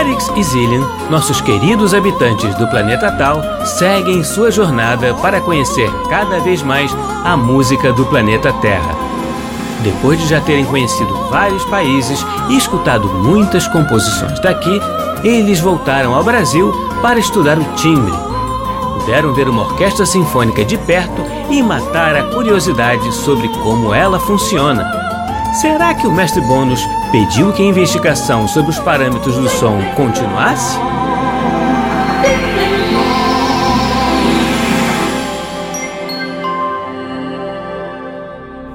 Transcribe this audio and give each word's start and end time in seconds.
Arix 0.00 0.32
e 0.34 0.42
Zillian, 0.42 0.80
nossos 1.10 1.42
queridos 1.42 1.92
habitantes 1.92 2.54
do 2.54 2.66
planeta 2.68 3.12
Tal, 3.12 3.42
seguem 3.66 4.24
sua 4.24 4.50
jornada 4.50 5.12
para 5.12 5.42
conhecer 5.42 5.90
cada 6.08 6.40
vez 6.40 6.62
mais 6.62 6.90
a 7.22 7.36
música 7.36 7.92
do 7.92 8.06
planeta 8.06 8.50
Terra. 8.62 8.96
Depois 9.82 10.18
de 10.18 10.26
já 10.26 10.40
terem 10.40 10.64
conhecido 10.64 11.14
vários 11.28 11.62
países 11.66 12.24
e 12.48 12.56
escutado 12.56 13.08
muitas 13.08 13.68
composições 13.68 14.40
daqui, 14.40 14.80
eles 15.22 15.60
voltaram 15.60 16.14
ao 16.14 16.24
Brasil 16.24 16.72
para 17.02 17.18
estudar 17.18 17.58
o 17.58 17.64
timbre. 17.74 18.14
Puderam 19.00 19.34
ver 19.34 19.50
uma 19.50 19.64
orquestra 19.64 20.06
sinfônica 20.06 20.64
de 20.64 20.78
perto 20.78 21.22
e 21.50 21.62
matar 21.62 22.16
a 22.16 22.22
curiosidade 22.22 23.12
sobre 23.12 23.48
como 23.48 23.92
ela 23.92 24.18
funciona. 24.18 24.90
Será 25.60 25.92
que 25.92 26.06
o 26.06 26.12
mestre 26.12 26.40
Bônus 26.40 26.80
pediu 27.10 27.52
que 27.52 27.60
a 27.60 27.64
investigação 27.64 28.46
sobre 28.46 28.70
os 28.70 28.78
parâmetros 28.78 29.36
do 29.36 29.48
som 29.48 29.78
continuasse? 29.96 30.78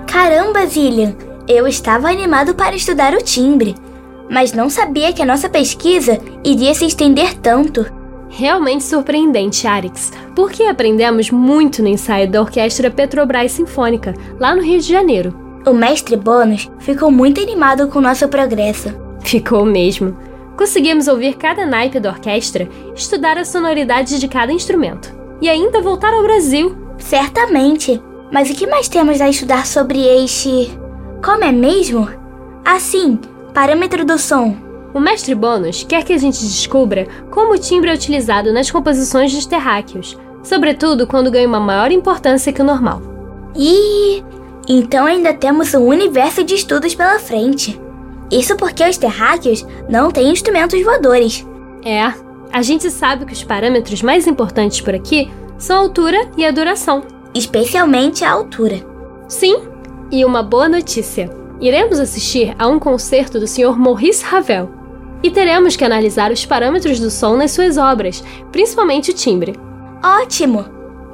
Caramba, 0.06 0.66
Zillian! 0.66 1.16
Eu 1.48 1.66
estava 1.68 2.10
animado 2.10 2.56
para 2.56 2.76
estudar 2.76 3.14
o 3.14 3.24
timbre, 3.24 3.76
mas 4.30 4.52
não 4.52 4.70
sabia 4.70 5.14
que 5.14 5.22
a 5.22 5.26
nossa 5.26 5.48
pesquisa 5.48 6.20
iria 6.44 6.74
se 6.74 6.86
estender 6.86 7.36
tanto. 7.36 7.86
Realmente 8.28 8.84
surpreendente, 8.84 9.66
Arix, 9.66 10.12
porque 10.36 10.64
aprendemos 10.64 11.32
muito 11.32 11.82
no 11.82 11.88
ensaio 11.88 12.30
da 12.30 12.42
Orquestra 12.42 12.92
Petrobras 12.92 13.54
Sinfônica, 13.54 14.14
lá 14.38 14.54
no 14.54 14.62
Rio 14.62 14.82
de 14.82 14.92
Janeiro. 14.92 15.45
O 15.66 15.74
mestre 15.74 16.16
Bônus 16.16 16.70
ficou 16.78 17.10
muito 17.10 17.42
animado 17.42 17.88
com 17.88 18.00
nosso 18.00 18.28
progresso. 18.28 18.94
Ficou 19.22 19.66
mesmo. 19.66 20.16
Conseguimos 20.56 21.08
ouvir 21.08 21.36
cada 21.38 21.66
naipe 21.66 22.00
da 22.00 22.12
orquestra, 22.12 22.70
estudar 22.96 23.36
a 23.40 23.44
sonoridade 23.44 24.20
de 24.20 24.28
cada 24.28 24.54
instrumento 24.54 25.12
e 25.42 25.50
ainda 25.50 25.82
voltar 25.82 26.14
ao 26.14 26.22
Brasil. 26.22 26.78
Certamente. 27.00 28.00
Mas 28.32 28.48
o 28.50 28.54
que 28.54 28.68
mais 28.68 28.88
temos 28.88 29.20
a 29.20 29.28
estudar 29.28 29.66
sobre 29.66 30.00
este. 30.24 30.70
Como 31.24 31.44
é 31.44 31.52
mesmo? 31.52 32.08
Assim, 32.64 33.20
parâmetro 33.52 34.06
do 34.06 34.20
som. 34.20 34.56
O 34.94 35.00
mestre 35.00 35.34
Bônus 35.34 35.84
quer 35.84 36.04
que 36.04 36.14
a 36.14 36.18
gente 36.18 36.42
descubra 36.42 37.08
como 37.32 37.54
o 37.54 37.58
timbre 37.58 37.90
é 37.90 37.94
utilizado 37.96 38.54
nas 38.54 38.70
composições 38.70 39.34
dos 39.34 39.48
terráqueos, 39.48 40.16
sobretudo 40.44 41.08
quando 41.08 41.32
ganha 41.32 41.48
uma 41.48 41.60
maior 41.60 41.92
importância 41.92 42.54
que 42.54 42.62
o 42.62 42.66
normal. 42.66 43.02
E 43.56 44.24
então 44.68 45.06
ainda 45.06 45.34
temos 45.34 45.74
um 45.74 45.86
universo 45.86 46.44
de 46.44 46.56
estudos 46.56 46.96
pela 46.96 47.20
frente. 47.20 47.80
Isso 48.32 48.56
porque 48.56 48.84
os 48.84 48.98
terráqueos 48.98 49.66
não 49.88 50.12
têm 50.12 50.32
instrumentos 50.32 50.84
voadores. 50.84 51.46
É, 51.84 52.12
a 52.52 52.62
gente 52.62 52.90
sabe 52.90 53.26
que 53.26 53.34
os 53.34 53.44
parâmetros 53.44 54.02
mais 54.02 54.26
importantes 54.26 54.82
por 54.82 54.96
aqui 54.96 55.32
são 55.58 55.78
a 55.78 55.80
altura 55.80 56.18
e 56.36 56.46
a 56.46 56.52
duração. 56.52 57.04
Especialmente 57.34 58.24
a 58.24 58.32
altura. 58.32 58.82
Sim, 59.28 59.58
e 60.12 60.24
uma 60.26 60.42
boa 60.42 60.68
notícia. 60.68 61.30
Iremos 61.60 62.00
assistir 62.00 62.56
a 62.58 62.68
um 62.68 62.80
concerto 62.80 63.40
do 63.40 63.48
Sr. 63.48 63.78
Maurice 63.78 64.24
Ravel. 64.24 64.70
E 65.24 65.30
teremos 65.32 65.76
que 65.76 65.84
analisar 65.84 66.32
os 66.32 66.46
parâmetros 66.46 67.00
do 67.00 67.10
som 67.10 67.36
nas 67.36 67.52
suas 67.52 67.78
obras, 67.78 68.24
principalmente 68.52 69.12
o 69.12 69.14
timbre. 69.14 69.56
Ótimo! 70.04 70.66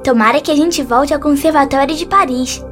Tomara 0.04 0.40
que 0.40 0.50
a 0.50 0.56
gente 0.56 0.82
volte 0.82 1.14
ao 1.14 1.20
Conservatório 1.20 1.94
de 1.94 2.06
Paris. 2.06 2.62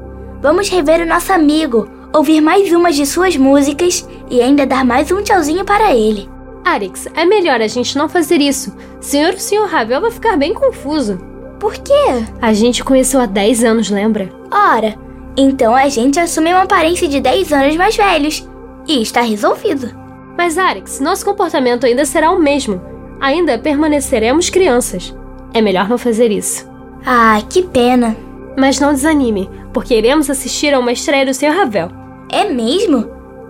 Vamos 0.43 0.71
rever 0.71 1.03
o 1.03 1.07
nosso 1.07 1.33
amigo, 1.33 1.87
ouvir 2.15 2.41
mais 2.41 2.73
umas 2.73 2.97
de 2.97 3.05
suas 3.05 3.37
músicas 3.37 4.09
e 4.31 4.41
ainda 4.41 4.67
dar 4.67 4.87
mais 4.87 5.13
um 5.13 5.23
tchauzinho 5.23 5.67
para 5.67 5.95
ele. 5.95 6.31
Arix, 6.65 7.07
é 7.15 7.27
melhor 7.27 7.61
a 7.61 7.67
gente 7.67 7.97
não 7.99 8.09
fazer 8.09 8.41
isso. 8.41 8.75
Senhor 9.01 9.35
o 9.35 9.39
Sr. 9.39 9.67
Ravel 9.67 10.01
vai 10.01 10.11
ficar 10.11 10.39
bem 10.39 10.55
confuso. 10.55 11.19
Por 11.59 11.75
quê? 11.75 12.25
A 12.41 12.55
gente 12.55 12.83
conheceu 12.83 13.21
há 13.21 13.27
10 13.27 13.65
anos, 13.65 13.91
lembra? 13.91 14.31
Ora, 14.51 14.95
então 15.37 15.75
a 15.75 15.89
gente 15.91 16.19
assume 16.19 16.53
uma 16.53 16.63
aparência 16.63 17.07
de 17.07 17.21
10 17.21 17.53
anos 17.53 17.77
mais 17.77 17.95
velhos. 17.95 18.49
E 18.89 19.03
está 19.03 19.21
resolvido. 19.21 19.95
Mas, 20.39 20.57
Arix, 20.57 21.01
nosso 21.01 21.23
comportamento 21.23 21.85
ainda 21.85 22.07
será 22.07 22.31
o 22.31 22.39
mesmo. 22.39 22.81
Ainda 23.21 23.59
permaneceremos 23.59 24.49
crianças. 24.49 25.15
É 25.53 25.61
melhor 25.61 25.87
não 25.87 25.99
fazer 25.99 26.31
isso. 26.31 26.67
Ah, 27.05 27.43
que 27.49 27.63
pena. 27.63 28.17
Mas 28.61 28.79
não 28.79 28.93
desanime, 28.93 29.49
porque 29.73 29.95
iremos 29.95 30.29
assistir 30.29 30.75
a 30.75 30.79
uma 30.79 30.93
estreia 30.93 31.25
do 31.25 31.33
Sr. 31.33 31.57
Ravel. 31.57 31.89
É 32.31 32.45
mesmo? 32.45 33.09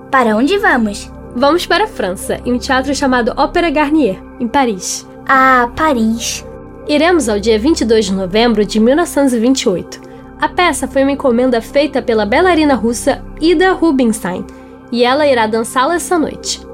Para 0.09 0.37
onde 0.37 0.56
vamos? 0.56 1.10
Vamos 1.34 1.66
para 1.66 1.82
a 1.82 1.88
França, 1.88 2.41
em 2.47 2.53
um 2.53 2.59
teatro 2.59 2.94
chamado 2.94 3.34
Ópera 3.37 3.71
Garnier, 3.71 4.22
em 4.38 4.47
Paris. 4.47 5.04
Ah, 5.26 5.69
Paris. 5.75 6.47
Iremos 6.87 7.28
ao 7.28 7.41
dia 7.41 7.59
22 7.59 8.04
de 8.04 8.12
novembro 8.12 8.65
de 8.65 8.78
1928. 8.78 10.00
A 10.41 10.48
peça 10.48 10.87
foi 10.87 11.03
uma 11.03 11.10
encomenda 11.10 11.60
feita 11.60 12.00
pela 12.00 12.25
bailarina 12.25 12.77
russa 12.77 13.21
Ida 13.41 13.72
Rubinstein, 13.72 14.47
e 14.92 15.03
ela 15.03 15.27
irá 15.27 15.48
dançá-la 15.48 15.97
essa 15.97 16.16
noite. 16.16 16.65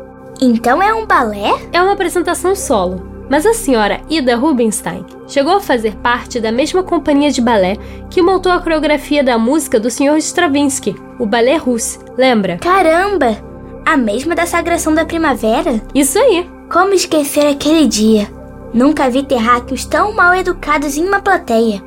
Então 0.43 0.83
é 0.83 0.93
um 0.93 1.07
balé? 1.07 1.55
É 1.73 1.81
uma 1.81 1.93
apresentação 1.95 2.55
solo, 2.55 3.16
mas 3.29 3.45
a 3.45 3.53
senhora 3.53 4.01
Ida 4.09 4.37
Rubinstein 4.37 5.05
chegou 5.27 5.55
a 5.57 5.61
fazer 5.61 5.97
parte 5.97 6.41
da 6.41 6.53
mesma 6.53 6.83
companhia 6.83 7.31
de 7.31 7.41
balé 7.41 7.77
que 8.11 8.23
montou 8.23 8.53
a 8.53 8.61
coreografia 8.61 9.23
da 9.23 9.39
música 9.39 9.81
do 9.81 9.91
Sr. 9.91 10.17
Stravinsky, 10.19 10.95
o 11.19 11.27
balé 11.27 11.57
russo, 11.57 11.99
lembra? 12.17 12.59
Caramba! 12.59 13.37
A 13.85 13.97
mesma 13.97 14.35
da 14.35 14.47
Sagração 14.47 14.95
da 14.95 15.05
Primavera? 15.05 15.81
Isso 15.95 16.19
aí! 16.19 16.49
Como 16.71 16.93
esquecer 16.93 17.47
aquele 17.47 17.87
dia? 17.87 18.29
Nunca 18.75 19.09
vi 19.09 19.23
terráqueos 19.23 19.85
tão 19.85 20.13
mal 20.13 20.35
educados 20.35 20.97
em 20.97 21.07
uma 21.07 21.21
plateia. 21.21 21.81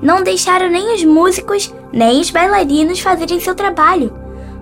Não 0.00 0.22
deixaram 0.22 0.70
nem 0.70 0.94
os 0.94 1.04
músicos, 1.04 1.72
nem 1.92 2.20
os 2.20 2.30
bailarinos 2.30 3.00
fazerem 3.00 3.38
seu 3.38 3.54
trabalho. 3.54 4.12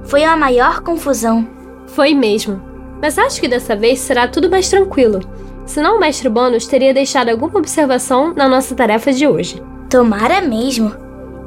Foi 0.04 0.24
a 0.24 0.36
maior 0.36 0.80
confusão. 0.80 1.46
Foi 1.86 2.14
mesmo. 2.14 2.60
Mas 3.00 3.18
acho 3.18 3.40
que 3.40 3.48
dessa 3.48 3.76
vez 3.76 4.00
será 4.00 4.28
tudo 4.28 4.50
mais 4.50 4.68
tranquilo. 4.68 5.20
Senão 5.66 5.96
o 5.96 6.00
mestre 6.00 6.28
Bônus 6.28 6.66
teria 6.66 6.92
deixado 6.92 7.30
alguma 7.30 7.58
observação 7.58 8.34
na 8.34 8.48
nossa 8.48 8.74
tarefa 8.74 9.12
de 9.12 9.26
hoje. 9.26 9.62
Tomara 9.88 10.40
mesmo. 10.40 10.94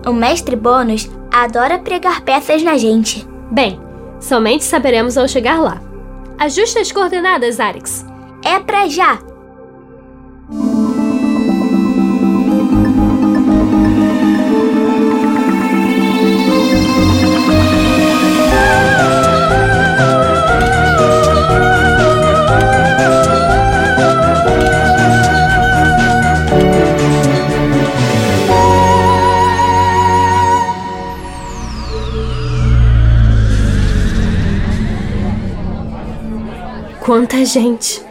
O 0.06 0.14
mestre 0.14 0.56
Bônus 0.56 1.10
adora 1.32 1.80
pregar 1.80 2.22
peças 2.22 2.64
na 2.64 2.78
gente. 2.78 3.28
Bem, 3.52 3.80
somente 4.20 4.64
saberemos 4.64 5.18
ao 5.18 5.28
chegar 5.28 5.60
lá. 5.60 5.82
Ajuste 6.38 6.80
as 6.80 6.92
coordenadas, 6.92 7.60
Arix. 7.60 8.06
É 8.44 8.60
pra 8.60 8.88
já! 8.88 9.20
Quanta 37.08 37.46
gente! 37.46 38.02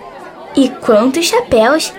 E 0.57 0.71
quantos 0.71 1.27
chapéus! 1.27 1.93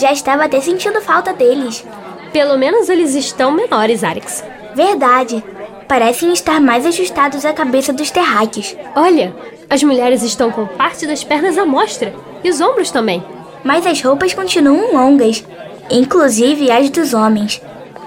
Já 0.00 0.14
estava 0.14 0.44
até 0.46 0.58
sentindo 0.62 0.98
falta 1.02 1.34
deles. 1.34 1.84
Pelo 2.32 2.56
menos 2.56 2.88
eles 2.88 3.14
estão 3.14 3.52
menores, 3.52 4.02
Arix. 4.02 4.42
Verdade. 4.74 5.44
parecem 5.86 6.32
estar 6.32 6.58
mais 6.58 6.86
ajustados 6.86 7.44
à 7.44 7.52
cabeça 7.52 7.92
dos 7.92 8.10
terráqueos. 8.10 8.74
Olha, 8.96 9.36
as 9.68 9.82
mulheres 9.82 10.22
estão 10.22 10.50
com 10.50 10.66
parte 10.66 11.06
das 11.06 11.22
pernas 11.22 11.58
à 11.58 11.66
mostra 11.66 12.14
e 12.42 12.48
os 12.48 12.62
ombros 12.62 12.90
também. 12.90 13.22
Mas 13.62 13.86
as 13.86 14.00
roupas 14.00 14.32
continuam 14.32 14.94
longas, 14.94 15.44
inclusive 15.90 16.70
as 16.70 16.88
dos 16.88 17.12
homens. 17.12 17.60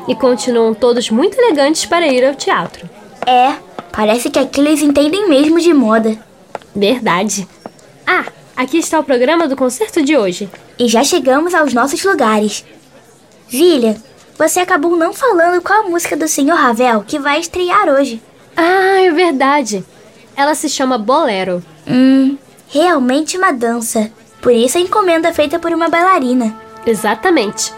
E 0.07 0.15
continuam 0.15 0.73
todos 0.73 1.11
muito 1.11 1.39
elegantes 1.39 1.85
para 1.85 2.07
ir 2.07 2.25
ao 2.25 2.33
teatro. 2.33 2.89
É, 3.23 3.53
parece 3.91 4.31
que 4.31 4.39
aqui 4.39 4.61
eles 4.61 4.81
entendem 4.81 5.29
mesmo 5.29 5.59
de 5.59 5.75
moda. 5.75 6.17
Verdade. 6.75 7.47
Ah, 8.13 8.25
aqui 8.57 8.77
está 8.77 8.99
o 8.99 9.05
programa 9.05 9.47
do 9.47 9.55
concerto 9.55 10.03
de 10.03 10.17
hoje. 10.17 10.49
E 10.77 10.89
já 10.89 11.01
chegamos 11.01 11.53
aos 11.53 11.73
nossos 11.73 12.03
lugares. 12.03 12.65
Zillian, 13.49 13.95
você 14.37 14.59
acabou 14.59 14.97
não 14.97 15.13
falando 15.13 15.61
qual 15.61 15.85
a 15.85 15.89
música 15.89 16.17
do 16.17 16.27
Sr. 16.27 16.53
Ravel 16.53 17.05
que 17.07 17.17
vai 17.17 17.39
estrear 17.39 17.87
hoje. 17.87 18.21
Ah, 18.53 18.99
é 19.01 19.11
verdade. 19.11 19.85
Ela 20.35 20.55
se 20.55 20.67
chama 20.67 20.97
Bolero. 20.97 21.63
Hum, 21.87 22.37
realmente 22.67 23.37
uma 23.37 23.53
dança. 23.53 24.11
Por 24.41 24.51
isso 24.51 24.77
a 24.77 24.81
encomenda 24.81 25.29
é 25.29 25.33
feita 25.33 25.57
por 25.57 25.71
uma 25.71 25.87
bailarina. 25.87 26.53
Exatamente. 26.85 27.73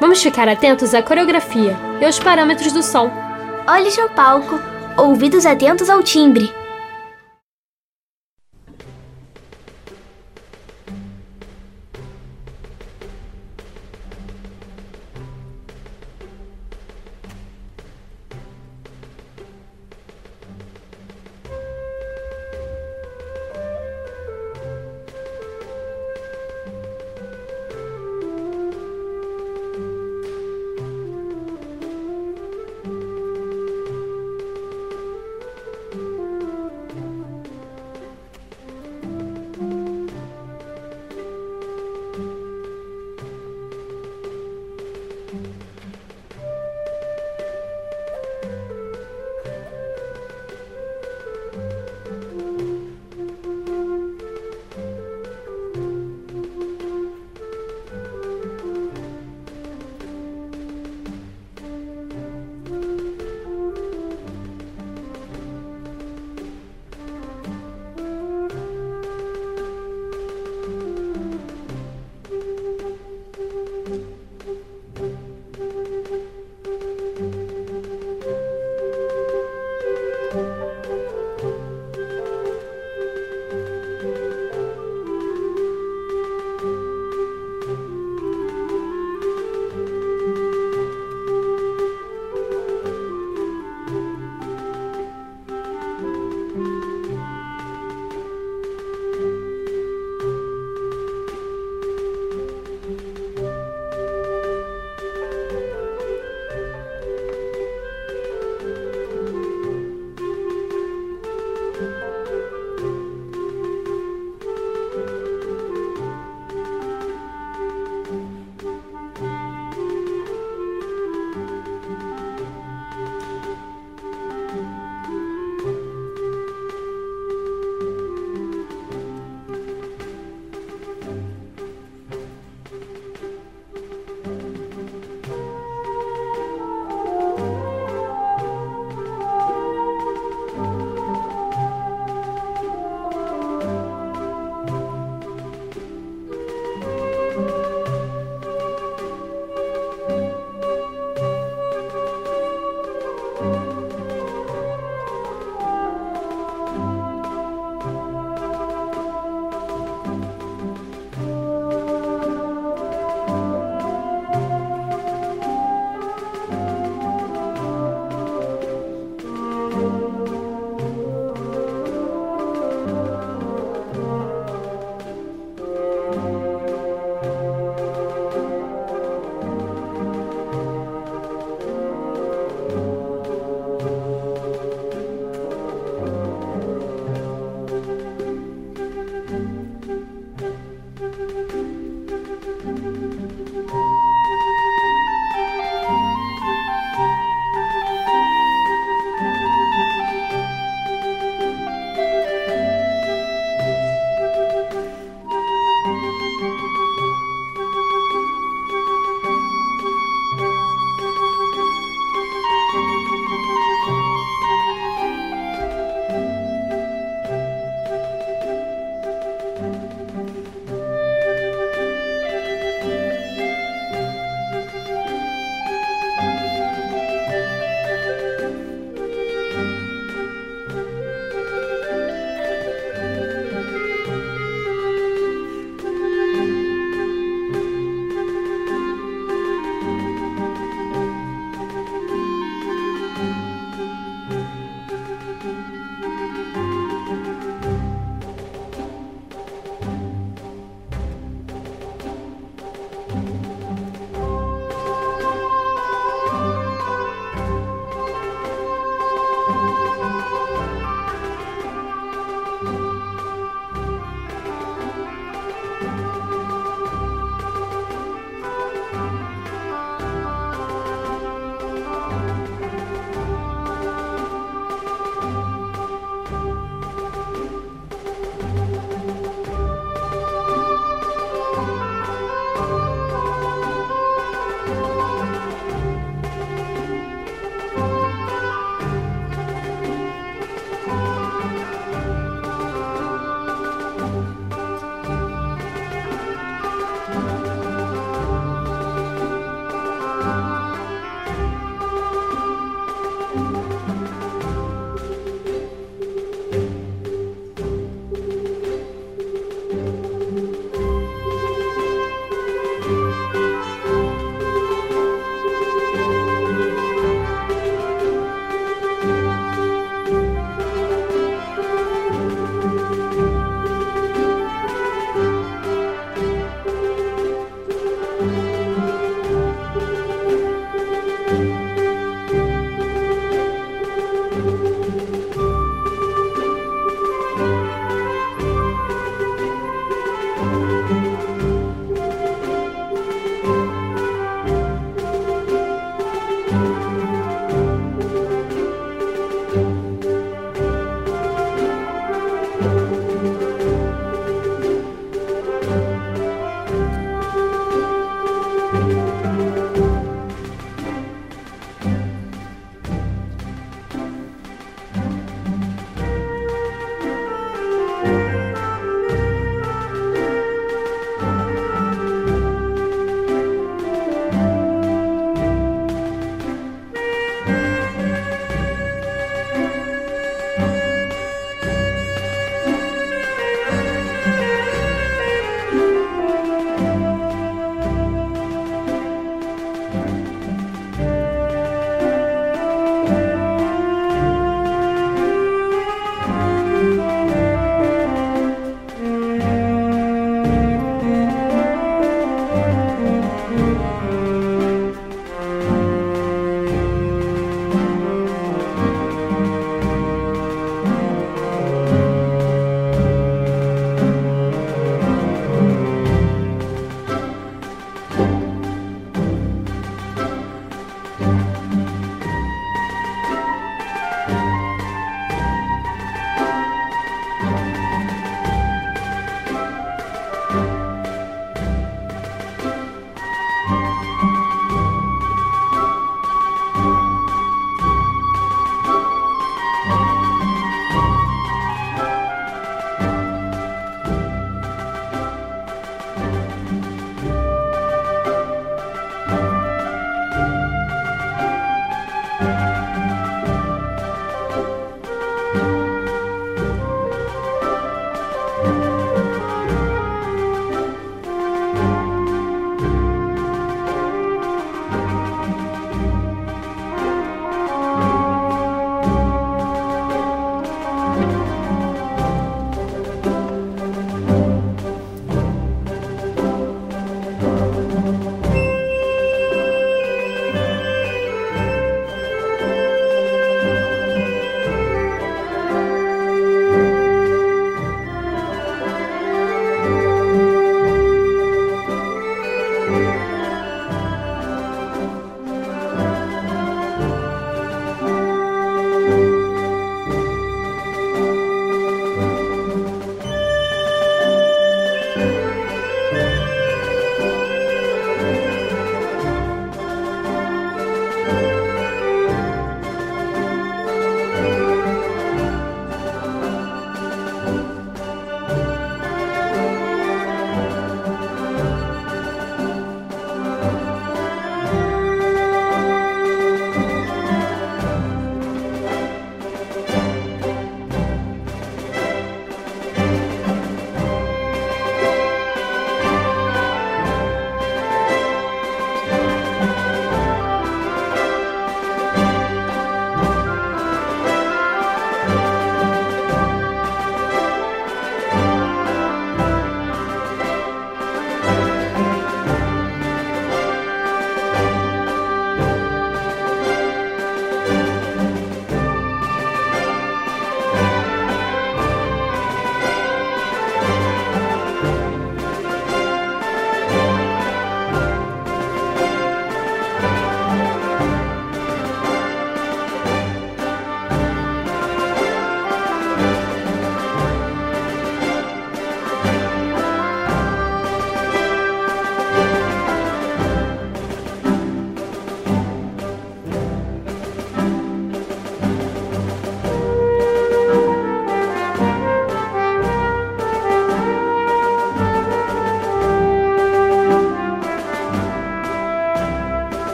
Vamos 0.00 0.20
ficar 0.20 0.48
atentos 0.48 0.94
à 0.94 1.02
coreografia 1.02 1.76
e 2.00 2.04
aos 2.04 2.18
parâmetros 2.18 2.72
do 2.72 2.82
som. 2.82 3.08
Olhos 3.68 3.96
no 3.96 4.08
palco, 4.10 4.58
ouvidos 4.96 5.46
atentos 5.46 5.88
ao 5.88 6.02
timbre. 6.02 6.52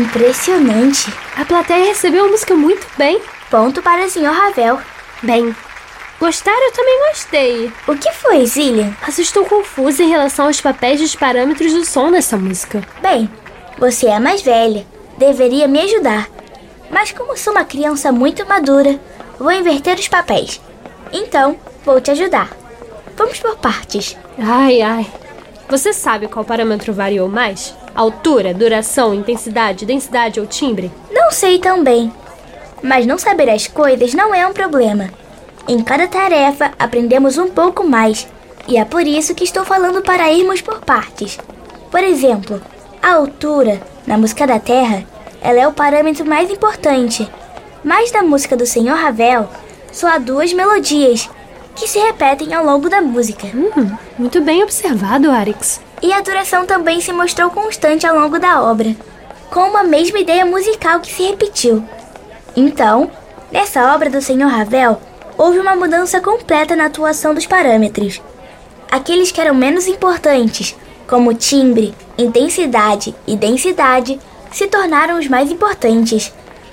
Impressionante! 0.00 1.12
A 1.36 1.44
plateia 1.44 1.84
recebeu 1.84 2.24
a 2.24 2.28
música 2.28 2.54
muito 2.54 2.86
bem. 2.96 3.20
Ponto 3.50 3.82
para 3.82 4.06
o 4.06 4.08
Sr. 4.08 4.32
Ravel. 4.32 4.78
Bem, 5.22 5.54
gostar 6.18 6.56
eu 6.58 6.72
também 6.72 7.08
gostei. 7.10 7.72
O 7.86 7.94
que 7.94 8.10
foi, 8.12 8.46
Zillian? 8.46 8.96
Mas 9.02 9.18
estou 9.18 9.44
confusa 9.44 10.02
em 10.02 10.08
relação 10.08 10.46
aos 10.46 10.58
papéis 10.58 11.00
dos 11.00 11.14
parâmetros 11.14 11.74
do 11.74 11.84
som 11.84 12.08
nessa 12.08 12.38
música. 12.38 12.82
Bem, 13.02 13.28
você 13.76 14.06
é 14.06 14.18
mais 14.18 14.40
velha. 14.40 14.86
Deveria 15.18 15.68
me 15.68 15.80
ajudar. 15.82 16.28
Mas 16.90 17.12
como 17.12 17.36
sou 17.36 17.52
uma 17.52 17.66
criança 17.66 18.10
muito 18.10 18.46
madura, 18.46 18.98
vou 19.38 19.52
inverter 19.52 19.98
os 19.98 20.08
papéis. 20.08 20.62
Então, 21.12 21.56
vou 21.84 22.00
te 22.00 22.10
ajudar. 22.10 22.48
Vamos 23.16 23.38
por 23.38 23.54
partes. 23.58 24.16
Ai, 24.38 24.80
ai. 24.80 25.06
Você 25.68 25.92
sabe 25.92 26.26
qual 26.26 26.42
parâmetro 26.42 26.90
variou 26.90 27.28
mais? 27.28 27.74
Altura, 28.00 28.54
duração, 28.54 29.12
intensidade, 29.12 29.84
densidade 29.84 30.40
ou 30.40 30.46
timbre? 30.46 30.90
Não 31.12 31.30
sei 31.30 31.58
tão 31.58 31.84
bem. 31.84 32.10
Mas 32.82 33.04
não 33.04 33.18
saber 33.18 33.50
as 33.50 33.66
coisas 33.66 34.14
não 34.14 34.34
é 34.34 34.46
um 34.46 34.54
problema. 34.54 35.10
Em 35.68 35.82
cada 35.82 36.08
tarefa 36.08 36.72
aprendemos 36.78 37.36
um 37.36 37.48
pouco 37.48 37.86
mais. 37.86 38.26
E 38.66 38.78
é 38.78 38.86
por 38.86 39.06
isso 39.06 39.34
que 39.34 39.44
estou 39.44 39.66
falando 39.66 40.00
para 40.00 40.32
irmos 40.32 40.62
por 40.62 40.80
partes. 40.80 41.38
Por 41.90 42.02
exemplo, 42.02 42.62
a 43.02 43.12
altura, 43.12 43.78
na 44.06 44.16
música 44.16 44.46
da 44.46 44.58
Terra, 44.58 45.04
ela 45.42 45.60
é 45.60 45.68
o 45.68 45.72
parâmetro 45.74 46.24
mais 46.24 46.50
importante. 46.50 47.30
Mas 47.84 48.10
na 48.12 48.22
música 48.22 48.56
do 48.56 48.64
Senhor 48.64 48.96
Ravel, 48.96 49.46
só 49.92 50.08
há 50.08 50.16
duas 50.16 50.54
melodias, 50.54 51.28
que 51.76 51.86
se 51.86 51.98
repetem 51.98 52.54
ao 52.54 52.64
longo 52.64 52.88
da 52.88 53.02
música. 53.02 53.46
Hum, 53.48 53.94
muito 54.18 54.40
bem 54.40 54.62
observado, 54.62 55.30
Arix. 55.30 55.82
E 56.02 56.12
a 56.12 56.20
duração 56.20 56.64
também 56.64 57.00
se 57.00 57.12
mostrou 57.12 57.50
constante 57.50 58.06
ao 58.06 58.18
longo 58.18 58.38
da 58.38 58.62
obra, 58.62 58.94
com 59.50 59.60
uma 59.60 59.82
mesma 59.82 60.18
ideia 60.18 60.46
musical 60.46 61.00
que 61.00 61.12
se 61.12 61.22
repetiu. 61.22 61.84
Então, 62.56 63.10
nessa 63.52 63.94
obra 63.94 64.08
do 64.08 64.22
Senhor 64.22 64.48
Ravel, 64.48 65.00
houve 65.36 65.58
uma 65.58 65.76
mudança 65.76 66.20
completa 66.20 66.74
na 66.74 66.86
atuação 66.86 67.34
dos 67.34 67.46
parâmetros. 67.46 68.20
Aqueles 68.90 69.30
que 69.30 69.40
eram 69.40 69.54
menos 69.54 69.86
importantes, 69.86 70.76
como 71.06 71.34
timbre, 71.34 71.94
intensidade 72.18 73.14
e 73.26 73.36
densidade, 73.36 74.18
se 74.50 74.66
tornaram 74.66 75.18
os 75.18 75.28
mais 75.28 75.50
importantes. 75.50 76.32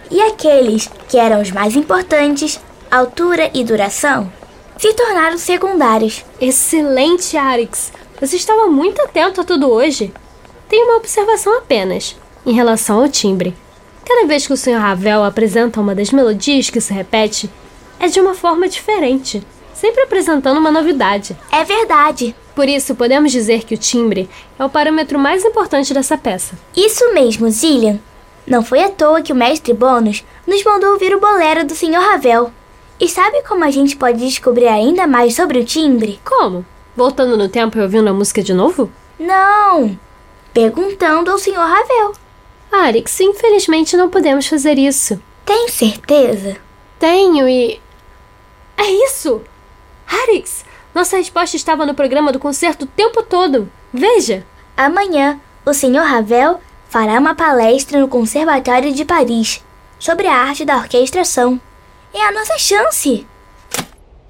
E 0.10 0.22
aqueles 0.22 0.90
que 1.10 1.18
eram 1.18 1.42
os 1.42 1.52
mais 1.52 1.76
importantes, 1.76 2.60
altura 2.90 3.52
e 3.54 3.64
duração, 3.64 4.32
se 4.78 4.94
tornaram 4.94 5.38
secundários. 5.38 6.24
Excelente, 6.40 7.36
Arix! 7.36 7.92
Você 8.20 8.36
estava 8.36 8.66
muito 8.66 9.00
atento 9.04 9.42
a 9.42 9.44
tudo 9.44 9.70
hoje. 9.70 10.12
Tenho 10.68 10.86
uma 10.86 10.98
observação 10.98 11.56
apenas, 11.56 12.16
em 12.44 12.52
relação 12.52 13.02
ao 13.02 13.08
timbre. 13.08 13.56
Cada 14.04 14.26
vez 14.26 14.48
que 14.48 14.54
o 14.54 14.58
Sr. 14.58 14.80
Ravel 14.80 15.24
apresenta 15.24 15.80
uma 15.80 15.94
das 15.94 16.10
melodias 16.12 16.72
que 16.72 16.82
se 16.82 16.92
repete, 16.92 17.48
é 18.00 18.08
de 18.08 18.20
uma 18.20 18.34
forma 18.34 18.68
diferente, 18.68 19.46
sempre 19.72 20.02
apresentando 20.02 20.58
uma 20.58 20.72
novidade. 20.72 21.38
É 21.52 21.64
verdade. 21.64 22.36
Por 22.56 22.68
isso, 22.68 22.96
podemos 22.96 23.32
dizer 23.32 23.64
que 23.64 23.76
o 23.76 23.78
timbre 23.78 24.28
é 24.58 24.66
o 24.66 24.70
parâmetro 24.70 25.20
mais 25.20 25.46
importante 25.46 25.94
dessa 25.94 26.18
peça. 26.18 26.56
Isso 26.76 27.14
mesmo, 27.14 27.52
Zillian. 27.52 28.00
Não 28.48 28.64
foi 28.64 28.82
à 28.82 28.90
toa 28.90 29.22
que 29.22 29.32
o 29.32 29.36
mestre 29.36 29.74
Bônus 29.74 30.24
nos 30.48 30.64
mandou 30.64 30.94
ouvir 30.94 31.14
o 31.14 31.20
bolero 31.20 31.64
do 31.66 31.76
Sr. 31.76 32.00
Ravel. 32.00 32.52
E 33.00 33.08
sabe 33.08 33.44
como 33.44 33.64
a 33.64 33.70
gente 33.70 33.96
pode 33.96 34.26
descobrir 34.26 34.68
ainda 34.68 35.06
mais 35.06 35.36
sobre 35.36 35.60
o 35.60 35.66
timbre? 35.66 36.20
Como? 36.26 36.66
Voltando 36.98 37.38
no 37.38 37.48
tempo 37.48 37.78
e 37.78 37.82
ouvindo 37.82 38.10
a 38.10 38.14
música 38.14 38.42
de 38.42 38.56
novo? 38.56 38.92
Não! 39.20 40.00
Perguntando 40.52 41.30
ao 41.30 41.38
Sr. 41.38 41.54
Ravel. 41.54 42.14
Arix, 42.72 43.20
infelizmente 43.20 43.96
não 43.96 44.10
podemos 44.10 44.48
fazer 44.48 44.80
isso. 44.80 45.22
Tem 45.46 45.70
certeza? 45.70 46.58
Tenho 46.98 47.48
e. 47.48 47.80
É 48.76 48.90
isso! 49.06 49.44
Arix, 50.08 50.66
nossa 50.96 51.18
resposta 51.18 51.56
estava 51.56 51.86
no 51.86 51.94
programa 51.94 52.32
do 52.32 52.40
concerto 52.40 52.86
o 52.86 52.88
tempo 52.88 53.22
todo. 53.22 53.72
Veja! 53.94 54.44
Amanhã, 54.76 55.40
o 55.64 55.76
Sr. 55.76 56.02
Ravel 56.02 56.60
fará 56.90 57.20
uma 57.20 57.36
palestra 57.36 58.00
no 58.00 58.08
Conservatório 58.08 58.92
de 58.92 59.06
Paris 59.06 59.64
sobre 60.00 60.26
a 60.26 60.36
arte 60.36 60.66
da 60.66 60.78
orquestração. 60.78 61.62
É 62.12 62.24
a 62.24 62.32
nossa 62.32 62.58
chance! 62.58 63.28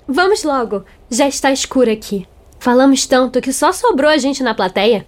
Vamos 0.05 0.43
logo, 0.43 0.83
já 1.09 1.29
está 1.29 1.49
escuro 1.49 1.89
aqui. 1.89 2.27
Falamos 2.59 3.05
tanto 3.05 3.41
que 3.41 3.53
só 3.53 3.71
sobrou 3.71 4.09
a 4.09 4.17
gente 4.17 4.43
na 4.43 4.53
plateia. 4.53 5.05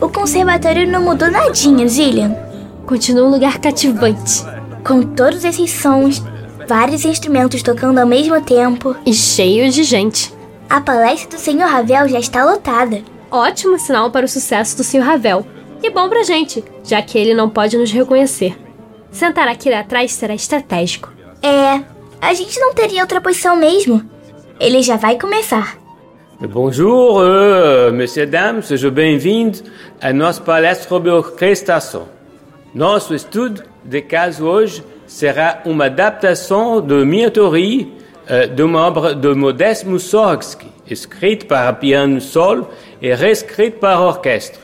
O 0.00 0.08
conservatório 0.08 0.86
não 0.86 1.02
mudou 1.02 1.30
nadinha, 1.30 1.88
Zillian. 1.88 2.36
Continua 2.86 3.26
um 3.26 3.30
lugar 3.30 3.58
cativante. 3.58 4.44
Com 4.84 5.02
todos 5.02 5.44
esses 5.44 5.70
sons, 5.70 6.22
vários 6.68 7.04
instrumentos 7.04 7.62
tocando 7.62 7.98
ao 7.98 8.06
mesmo 8.06 8.40
tempo. 8.40 8.94
E 9.04 9.12
cheio 9.12 9.70
de 9.70 9.82
gente. 9.82 10.32
A 10.68 10.80
palestra 10.80 11.36
do 11.36 11.40
Sr. 11.40 11.66
Ravel 11.66 12.08
já 12.08 12.18
está 12.18 12.44
lotada. 12.44 13.02
Ótimo 13.30 13.78
sinal 13.78 14.10
para 14.10 14.26
o 14.26 14.28
sucesso 14.28 14.76
do 14.76 14.84
Sr. 14.84 15.00
Ravel. 15.00 15.46
E 15.82 15.90
bom 15.90 16.08
pra 16.08 16.22
gente, 16.22 16.64
já 16.84 17.00
que 17.02 17.18
ele 17.18 17.34
não 17.34 17.48
pode 17.48 17.76
nos 17.76 17.90
reconhecer. 17.90 18.56
Sentar 19.10 19.48
aqui 19.48 19.72
atrás 19.72 20.12
será 20.12 20.34
estratégico. 20.34 21.12
É, 21.42 21.82
a 22.26 22.34
gente 22.34 22.58
não 22.58 22.74
teria 22.74 23.02
outra 23.02 23.20
posição 23.20 23.54
mesmo. 23.54 24.02
Ele 24.58 24.82
já 24.82 24.96
vai 24.96 25.16
começar. 25.16 25.78
Bonjour, 26.40 27.22
uh, 27.22 27.92
messieurs, 27.92 28.28
dames, 28.28 28.66
sejam 28.66 28.90
bem-vindos 28.90 29.62
à 30.00 30.12
nossa 30.12 30.42
palestra 30.42 30.88
sobre 30.88 31.08
orquestração. 31.08 32.08
Nosso 32.74 33.14
estudo 33.14 33.62
de 33.84 34.02
caso 34.02 34.44
hoje 34.44 34.84
será 35.06 35.62
uma 35.64 35.86
adaptação 35.86 36.80
de 36.80 37.04
minha 37.04 37.30
teoria 37.30 37.86
uh, 37.86 38.52
de 38.52 38.62
uma 38.62 38.84
obra 38.88 39.14
de 39.14 39.32
Modeste 39.32 39.86
Mussorgsky, 39.86 40.66
escrita 40.90 41.46
para 41.46 41.72
piano 41.74 42.20
solo 42.20 42.68
e 43.00 43.14
reescrita 43.14 43.78
para 43.78 44.00
orquestra. 44.00 44.60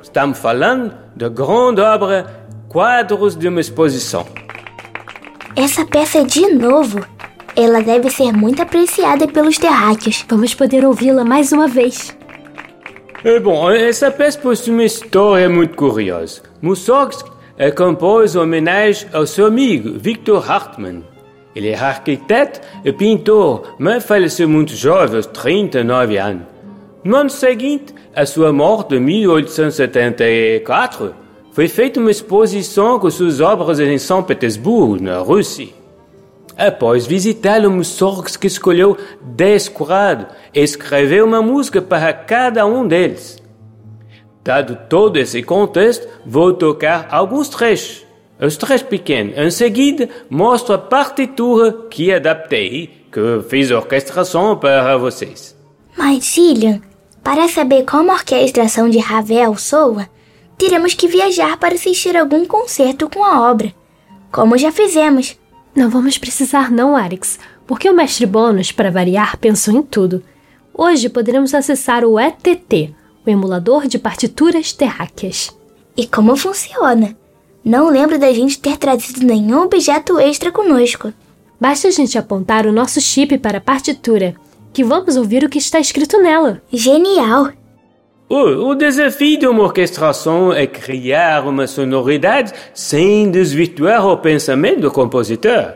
Estamos 0.00 0.38
falando 0.38 0.94
da 1.16 1.28
grande 1.28 1.80
obra 1.80 2.46
Quadros 2.68 3.34
de 3.34 3.48
uma 3.48 3.60
Exposição. 3.60 4.24
Essa 5.56 5.84
peça 5.84 6.20
é 6.20 6.24
de 6.24 6.54
novo. 6.54 7.04
Ela 7.56 7.82
deve 7.82 8.08
ser 8.10 8.32
muito 8.32 8.62
apreciada 8.62 9.26
pelos 9.26 9.58
terráqueos. 9.58 10.24
Vamos 10.28 10.54
poder 10.54 10.84
ouvi-la 10.84 11.24
mais 11.24 11.50
uma 11.50 11.66
vez. 11.66 12.16
É 13.24 13.40
bom, 13.40 13.70
essa 13.70 14.10
peça 14.10 14.38
possui 14.38 14.72
uma 14.72 14.84
história 14.84 15.48
muito 15.48 15.76
curiosa. 15.76 16.42
Mussorgsky 16.62 17.30
é, 17.58 17.70
compôs 17.70 18.36
homenagem 18.36 19.08
ao 19.12 19.26
seu 19.26 19.46
amigo 19.46 19.98
Victor 19.98 20.50
Hartmann. 20.50 21.04
Ele 21.54 21.68
é 21.68 21.78
arquiteto 21.78 22.60
e 22.84 22.92
pintor, 22.92 23.74
mas 23.78 24.04
faleceu 24.04 24.48
muito 24.48 24.74
jovem, 24.74 25.16
aos 25.16 25.26
39 25.26 26.16
anos. 26.16 26.44
No 27.02 27.16
ano 27.16 27.30
seguinte, 27.30 27.92
à 28.14 28.24
sua 28.24 28.52
morte 28.52 28.94
em 28.94 29.00
1874, 29.00 31.12
foi 31.52 31.68
feita 31.68 31.98
uma 31.98 32.10
exposição 32.10 32.98
com 32.98 33.10
suas 33.10 33.40
obras 33.40 33.80
em 33.80 33.98
São 33.98 34.22
Petersburgo, 34.22 35.02
na 35.02 35.18
Rússia. 35.18 35.68
Após 36.56 37.06
visitá-lo, 37.06 37.70
Mussorgsky 37.70 38.46
escolheu 38.46 38.96
dez 39.20 39.68
quadros 39.68 40.32
e 40.54 40.60
escreveu 40.60 41.24
uma 41.24 41.40
música 41.40 41.80
para 41.80 42.12
cada 42.12 42.66
um 42.66 42.86
deles. 42.86 43.38
Dado 44.44 44.78
todo 44.88 45.16
esse 45.16 45.42
contexto, 45.42 46.06
vou 46.24 46.52
tocar 46.52 47.08
alguns 47.10 47.48
trechos. 47.48 48.06
Os 48.40 48.56
trechos 48.56 48.86
pequenos. 48.86 49.36
Em 49.36 49.50
seguida, 49.50 50.08
mostro 50.30 50.74
a 50.74 50.78
partitura 50.78 51.72
que 51.90 52.12
adaptei, 52.12 53.06
que 53.12 53.42
fiz 53.48 53.70
orquestração 53.70 54.56
para 54.56 54.96
vocês. 54.96 55.56
Mas, 55.96 56.24
Cillian, 56.24 56.80
para 57.22 57.48
saber 57.48 57.84
como 57.84 58.10
a 58.10 58.14
orquestração 58.14 58.88
de 58.88 58.98
Ravel 58.98 59.56
soa, 59.56 60.08
teremos 60.60 60.92
que 60.92 61.08
viajar 61.08 61.56
para 61.56 61.74
assistir 61.74 62.14
algum 62.14 62.44
concerto 62.44 63.08
com 63.08 63.24
a 63.24 63.50
obra, 63.50 63.74
como 64.30 64.58
já 64.58 64.70
fizemos. 64.70 65.38
Não 65.74 65.88
vamos 65.88 66.18
precisar 66.18 66.70
não, 66.70 66.94
Arix, 66.94 67.38
porque 67.66 67.88
o 67.88 67.94
mestre 67.94 68.26
Bônus, 68.26 68.70
para 68.70 68.90
variar, 68.90 69.38
pensou 69.38 69.74
em 69.74 69.80
tudo. 69.80 70.22
Hoje 70.74 71.08
poderemos 71.08 71.54
acessar 71.54 72.04
o 72.04 72.20
ETT, 72.20 72.94
o 73.26 73.30
emulador 73.30 73.86
de 73.86 73.98
partituras 73.98 74.70
terráqueas. 74.74 75.50
E 75.96 76.06
como 76.06 76.36
funciona? 76.36 77.16
Não 77.64 77.88
lembro 77.88 78.18
da 78.18 78.30
gente 78.30 78.60
ter 78.60 78.76
trazido 78.76 79.24
nenhum 79.24 79.62
objeto 79.62 80.18
extra 80.18 80.52
conosco. 80.52 81.10
Basta 81.58 81.88
a 81.88 81.90
gente 81.90 82.18
apontar 82.18 82.66
o 82.66 82.72
nosso 82.72 83.00
chip 83.00 83.38
para 83.38 83.58
a 83.58 83.62
partitura, 83.62 84.34
que 84.74 84.84
vamos 84.84 85.16
ouvir 85.16 85.42
o 85.42 85.48
que 85.48 85.58
está 85.58 85.80
escrito 85.80 86.20
nela. 86.20 86.60
Genial! 86.70 87.59
O, 88.32 88.68
o 88.68 88.74
desafio 88.76 89.40
de 89.40 89.46
uma 89.48 89.64
orquestração 89.64 90.52
é 90.52 90.64
criar 90.64 91.44
uma 91.48 91.66
sonoridade 91.66 92.52
sem 92.72 93.28
desvirtuar 93.28 94.06
o 94.06 94.18
pensamento 94.18 94.82
do 94.82 94.90
compositor. 94.92 95.72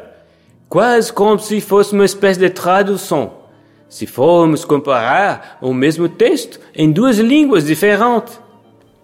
Quase 0.69 1.12
como 1.12 1.37
se 1.40 1.61
fosse 1.61 1.95
uma 1.95 2.05
espécie 2.05 2.38
de 2.38 2.49
tradução. 2.49 3.43
se 3.88 4.07
formos 4.07 4.64
comparar 4.64 5.59
o 5.61 5.75
mesmo 5.75 6.09
texto 6.09 6.61
em 6.73 6.93
duas 6.93 7.19
línguas 7.19 7.67
diferentes. 7.67 8.40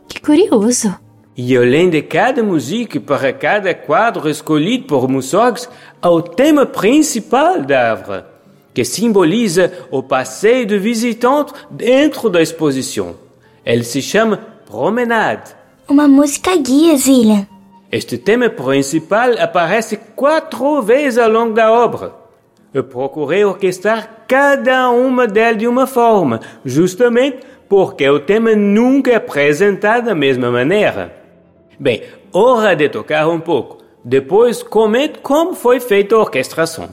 Que 0.08 0.20
curioso! 0.20 0.94
E 1.36 1.56
além 1.56 1.90
de 1.90 2.02
cada 2.02 2.44
música 2.44 3.00
para 3.00 3.32
cada 3.32 3.74
quadro 3.74 4.28
escolhido 4.28 4.84
por 4.84 5.08
Mussorgs, 5.08 5.68
há 6.00 6.08
o 6.08 6.22
tema 6.22 6.66
principal 6.66 7.62
da 7.62 7.90
árvore, 7.90 8.24
que 8.72 8.84
simboliza 8.84 9.72
o 9.90 10.04
passeio 10.04 10.68
do 10.68 10.78
visitante 10.78 11.52
dentro 11.68 12.30
da 12.30 12.40
exposição. 12.40 13.29
Ele 13.70 13.84
se 13.84 14.02
chama 14.02 14.36
Promenade. 14.66 15.54
Uma 15.88 16.08
música 16.08 16.56
guia, 16.56 16.96
Zillian. 16.96 17.46
Este 17.92 18.18
tema 18.18 18.50
principal 18.50 19.38
aparece 19.38 19.96
quatro 20.16 20.82
vezes 20.82 21.18
ao 21.18 21.30
longo 21.30 21.54
da 21.54 21.70
obra. 21.70 22.12
Eu 22.74 22.82
procurei 22.82 23.44
orquestrar 23.44 24.24
cada 24.26 24.90
uma 24.90 25.24
delas 25.28 25.58
de 25.58 25.68
uma 25.68 25.86
forma, 25.86 26.40
justamente 26.64 27.38
porque 27.68 28.08
o 28.10 28.18
tema 28.18 28.56
nunca 28.56 29.12
é 29.12 29.14
apresentado 29.14 30.06
da 30.06 30.16
mesma 30.16 30.50
maneira. 30.50 31.14
Bem, 31.78 32.02
hora 32.32 32.74
de 32.74 32.88
tocar 32.88 33.28
um 33.28 33.38
pouco. 33.38 33.78
Depois 34.04 34.64
comente 34.64 35.20
como 35.20 35.54
foi 35.54 35.78
feita 35.78 36.16
a 36.16 36.18
orquestração. 36.18 36.88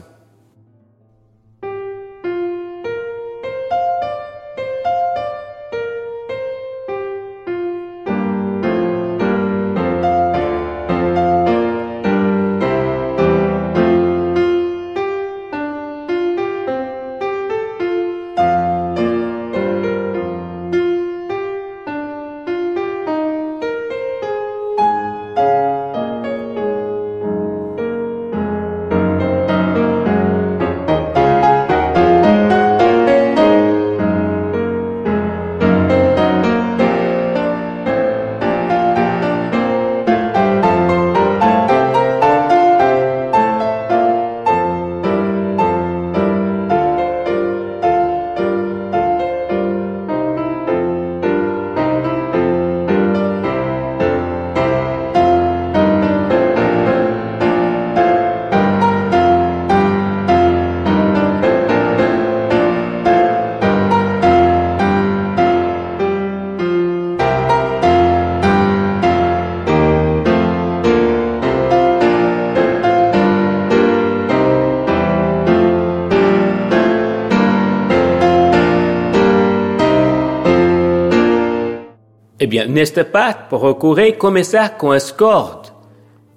Bien, 82.58 82.68
nesta 82.68 83.04
parte, 83.04 83.48
procurei 83.48 84.12
começar 84.12 84.70
com 84.70 84.92
as 84.92 85.10
cordas. 85.10 85.72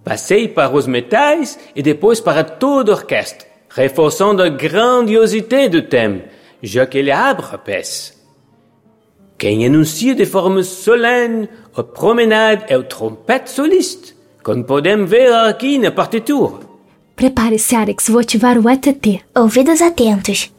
Passei 0.04 0.48
para 0.48 0.74
os 0.74 0.88
metais 0.88 1.60
e 1.76 1.82
depois 1.82 2.20
para 2.20 2.44
toda 2.44 2.92
orquestra, 2.92 3.48
reforçando 3.70 4.42
a 4.42 4.50
grandiosidade 4.50 5.70
do 5.70 5.82
tema, 5.84 6.24
já 6.62 6.86
que 6.86 6.98
ele 6.98 7.12
abre 7.12 7.46
a 7.52 7.58
peça. 7.58 8.14
Quem 9.38 9.66
anuncia 9.66 10.14
de 10.14 10.26
forma 10.26 10.64
solene 10.64 11.50
a 11.76 11.84
promenade 11.84 12.66
é 12.68 12.78
o 12.78 12.84
trompete 12.84 13.50
solista, 13.50 14.14
como 14.44 14.64
podemos 14.64 15.10
ver 15.10 15.34
aqui 15.34 15.78
na 15.78 15.92
partitura. 15.92 16.66
Prepare-se, 17.16 17.76
Alex, 17.76 18.10
vou 18.10 18.20
ativar 18.20 18.58
o 18.58 18.70
ETT. 18.70 19.22
Ouvidos 19.36 19.82
atentos. 19.82 20.52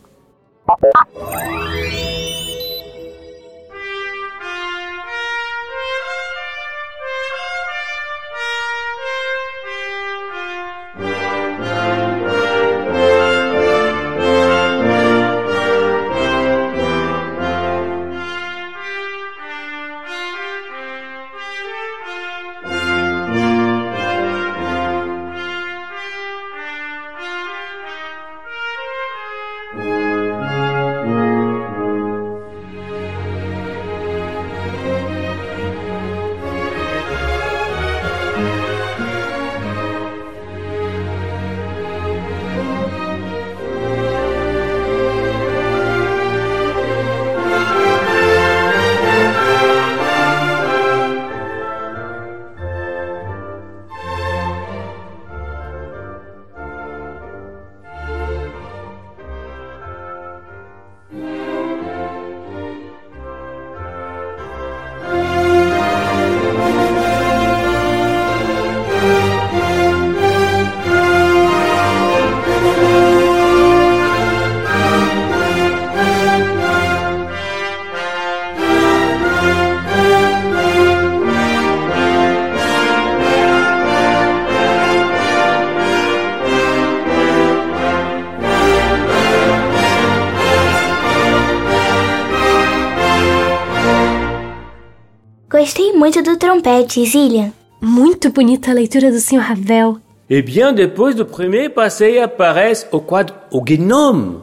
Trompete, 96.63 97.05
Zillian. 97.05 97.53
Muito 97.81 98.31
bonita 98.31 98.71
a 98.71 98.75
leitura 98.75 99.11
do 99.11 99.19
Sr. 99.19 99.41
Ravel. 99.41 99.99
E 100.31 100.41
bien, 100.41 100.73
depois 100.73 101.15
do 101.15 101.27
primeiro 101.27 101.75
passeio 101.75 102.23
aparece 102.23 102.87
o 102.93 103.01
quadro 103.01 103.35
O 103.51 103.61
Gnome. 103.61 104.39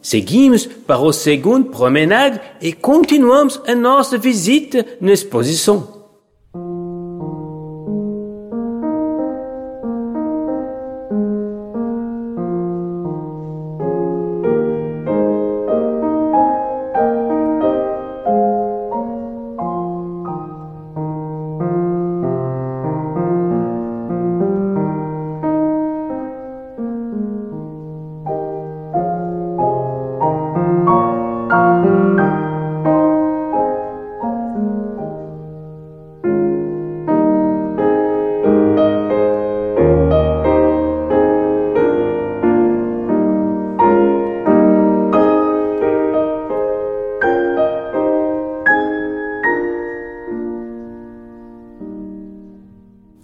Seguimos 0.00 0.64
para 0.64 1.00
o 1.00 1.12
segundo 1.12 1.70
promenade 1.70 2.40
e 2.62 2.72
continuamos 2.72 3.60
a 3.66 3.74
nossa 3.74 4.16
visita 4.16 4.86
na 5.00 5.12
exposição. 5.12 5.97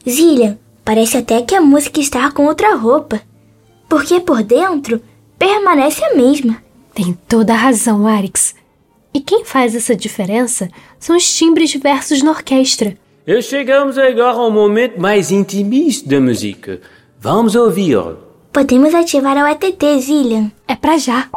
Zillian, 0.08 0.58
parece 0.84 1.16
até 1.16 1.42
que 1.42 1.54
a 1.54 1.60
música 1.60 2.00
está 2.00 2.30
com 2.30 2.46
outra 2.46 2.74
roupa. 2.74 3.20
Porque 3.88 4.20
por 4.20 4.42
dentro 4.42 5.00
permanece 5.38 6.04
a 6.04 6.14
mesma. 6.14 6.62
Tem 6.94 7.16
toda 7.28 7.52
a 7.52 7.56
razão, 7.56 8.06
Arix. 8.06 8.54
E 9.12 9.20
quem 9.20 9.44
faz 9.44 9.74
essa 9.74 9.94
diferença 9.94 10.68
são 10.98 11.16
os 11.16 11.36
timbres 11.36 11.70
diversos 11.70 12.22
na 12.22 12.30
orquestra. 12.30 12.96
E 13.26 13.40
chegamos 13.40 13.96
agora 13.96 14.36
ao 14.36 14.50
momento 14.50 15.00
mais 15.00 15.30
intimista 15.30 16.08
da 16.08 16.20
música. 16.20 16.80
Vamos 17.18 17.54
ouvir. 17.54 17.96
Podemos 18.52 18.94
ativar 18.94 19.36
o 19.36 19.46
ATT, 19.50 20.00
Zillian. 20.00 20.52
É 20.68 20.76
pra 20.76 20.98
já. 20.98 21.28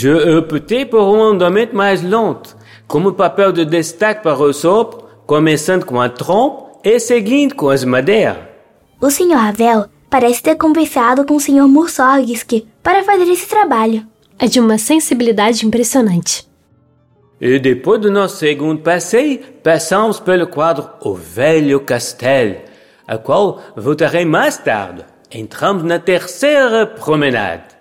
Je 0.00 0.10
optei 0.10 0.86
por 0.86 1.02
um 1.02 1.22
andamento 1.22 1.76
mais 1.76 2.00
lento, 2.02 2.56
como 2.88 3.12
papel 3.12 3.52
de 3.52 3.66
destaque 3.66 4.22
para 4.22 4.34
o 4.34 4.50
sopro, 4.50 5.06
começando 5.26 5.84
com 5.84 6.00
a 6.00 6.08
trompa 6.08 6.70
e 6.82 6.98
seguindo 6.98 7.54
com 7.54 7.68
as 7.68 7.84
madeiras. 7.84 8.38
O 8.98 9.10
Sr. 9.10 9.34
Ravel 9.34 9.84
parece 10.08 10.42
ter 10.42 10.56
conversado 10.56 11.26
com 11.26 11.36
o 11.36 11.38
Sr. 11.38 11.68
Mursorgsky 11.68 12.66
para 12.82 13.04
fazer 13.04 13.30
esse 13.30 13.46
trabalho. 13.46 14.06
É 14.38 14.46
de 14.46 14.58
uma 14.58 14.78
sensibilidade 14.78 15.66
impressionante. 15.66 16.48
E 17.38 17.58
depois 17.58 18.00
do 18.00 18.10
nosso 18.10 18.38
segundo 18.38 18.80
passeio, 18.80 19.40
passamos 19.62 20.18
pelo 20.18 20.46
quadro 20.46 20.88
O 21.02 21.12
Velho 21.14 21.78
Castelo, 21.80 22.56
a 23.06 23.18
qual 23.18 23.60
voltarei 23.76 24.24
mais 24.24 24.56
tarde. 24.56 25.04
Entramos 25.30 25.82
na 25.82 25.98
terceira 25.98 26.86
promenade. 26.86 27.79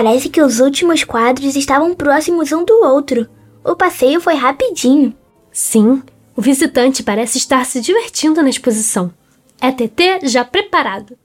Parece 0.00 0.28
que 0.28 0.40
os 0.40 0.60
últimos 0.60 1.02
quadros 1.02 1.56
estavam 1.56 1.92
próximos 1.92 2.52
um 2.52 2.64
do 2.64 2.84
outro. 2.84 3.28
O 3.64 3.74
passeio 3.74 4.20
foi 4.20 4.34
rapidinho. 4.34 5.12
Sim, 5.50 6.00
o 6.36 6.40
visitante 6.40 7.02
parece 7.02 7.36
estar 7.36 7.66
se 7.66 7.80
divertindo 7.80 8.40
na 8.40 8.48
exposição. 8.48 9.12
É 9.60 9.72
TT 9.72 10.20
já 10.22 10.44
preparado. 10.44 11.18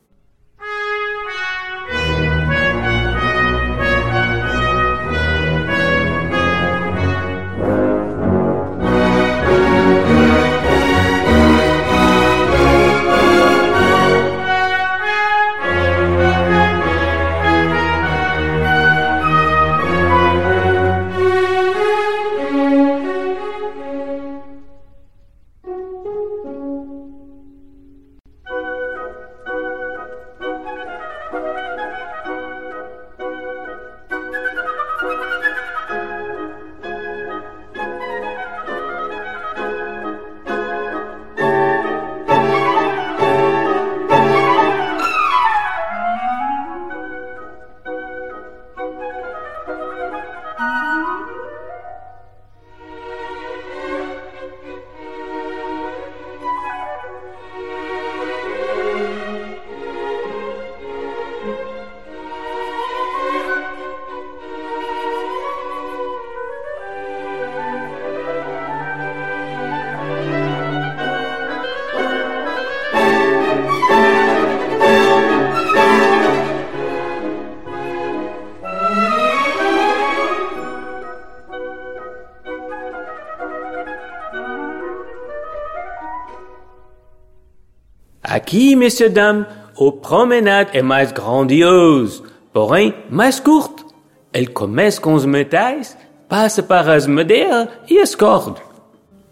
Aqui, 88.54 88.76
messieurs, 88.76 89.12
dames, 89.12 89.48
o 89.76 89.92
promenade 89.92 90.78
é 90.78 90.84
mais 90.84 91.12
grandioso, 91.12 92.24
porém 92.54 92.94
mais 93.10 93.40
curto. 93.40 93.84
Ele 94.32 94.46
começa 94.46 95.02
com 95.02 95.16
os 95.16 95.26
metais, 95.26 95.98
passa 96.30 96.62
para 96.62 96.94
as 96.94 97.08
madeiras 97.08 97.68
e 97.90 97.98
as 97.98 98.14
cordas. 98.14 98.62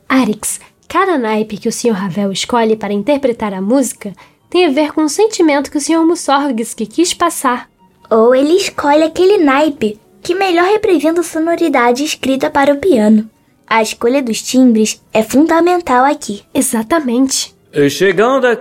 Arix, 0.10 0.60
cada 0.88 1.20
naipe 1.20 1.58
que 1.58 1.70
o 1.70 1.72
Sr. 1.72 1.92
Ravel 1.92 2.32
escolhe 2.32 2.76
para 2.76 2.94
interpretar 2.94 3.54
a 3.54 3.62
música 3.62 4.12
tem 4.50 4.66
a 4.66 4.72
ver 4.72 4.92
com 4.92 5.04
o 5.04 5.10
sentimento 5.10 5.70
que 5.70 5.78
o 5.78 5.82
Sr. 5.82 6.04
Mussorgsky 6.04 6.88
quis 6.88 7.14
passar. 7.14 7.70
Ou 8.10 8.34
ele 8.34 8.54
escolhe 8.54 9.04
aquele 9.04 9.38
naipe 9.38 10.00
que 10.24 10.34
melhor 10.34 10.66
representa 10.66 11.22
a 11.22 11.24
sonoridade 11.24 12.04
escrita 12.04 12.50
para 12.50 12.74
o 12.74 12.78
piano. 12.78 13.30
A 13.68 13.84
escolha 13.84 14.20
dos 14.24 14.42
timbres 14.42 15.00
é 15.14 15.22
fundamental 15.22 16.06
aqui. 16.06 16.42
Exatamente. 16.56 17.61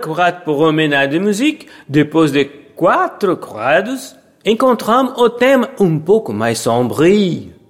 Croate 0.01 0.43
pour 0.45 0.59
homenagem 0.59 1.09
de 1.09 1.19
musique, 1.19 1.67
depois 1.87 2.31
de 2.31 2.45
quatro 2.75 3.35
quadros, 3.35 4.15
encontramos 4.45 5.13
o 5.17 5.29
tema 5.29 5.69
um 5.79 5.99
pouco 5.99 6.31
mais 6.33 6.59
sombrio. 6.59 7.60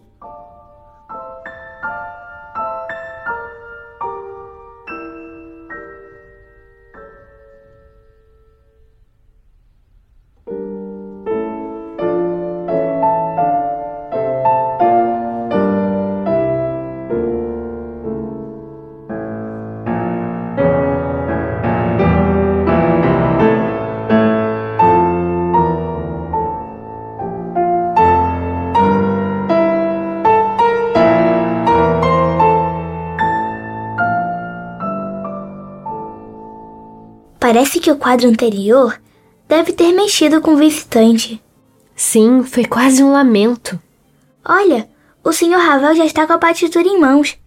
Parece 37.53 37.81
que 37.81 37.91
o 37.91 37.97
quadro 37.97 38.29
anterior 38.29 38.97
deve 39.45 39.73
ter 39.73 39.91
mexido 39.91 40.39
com 40.39 40.53
o 40.53 40.55
visitante. 40.55 41.43
Sim, 41.93 42.43
foi 42.43 42.63
quase 42.63 43.03
um 43.03 43.11
lamento. 43.11 43.77
Olha, 44.45 44.87
o 45.21 45.33
Sr. 45.33 45.57
Ravel 45.57 45.93
já 45.93 46.05
está 46.05 46.25
com 46.25 46.31
a 46.31 46.37
partitura 46.37 46.87
em 46.87 46.97
mãos. 46.97 47.37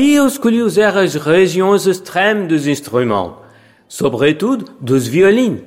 Eu 0.00 0.28
escolhi 0.28 0.62
usar 0.62 0.96
as 0.96 1.16
regiões 1.16 1.84
extremas 1.84 2.46
dos 2.46 2.68
instrumentos, 2.68 3.38
sobretudo 3.88 4.72
dos 4.80 5.08
violinos. 5.08 5.62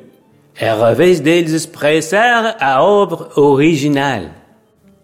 Era 0.55 0.87
a 0.87 0.93
vez 0.93 1.19
deles 1.19 1.51
expressar 1.51 2.55
a 2.57 2.81
obra 2.81 3.27
original. 3.37 4.29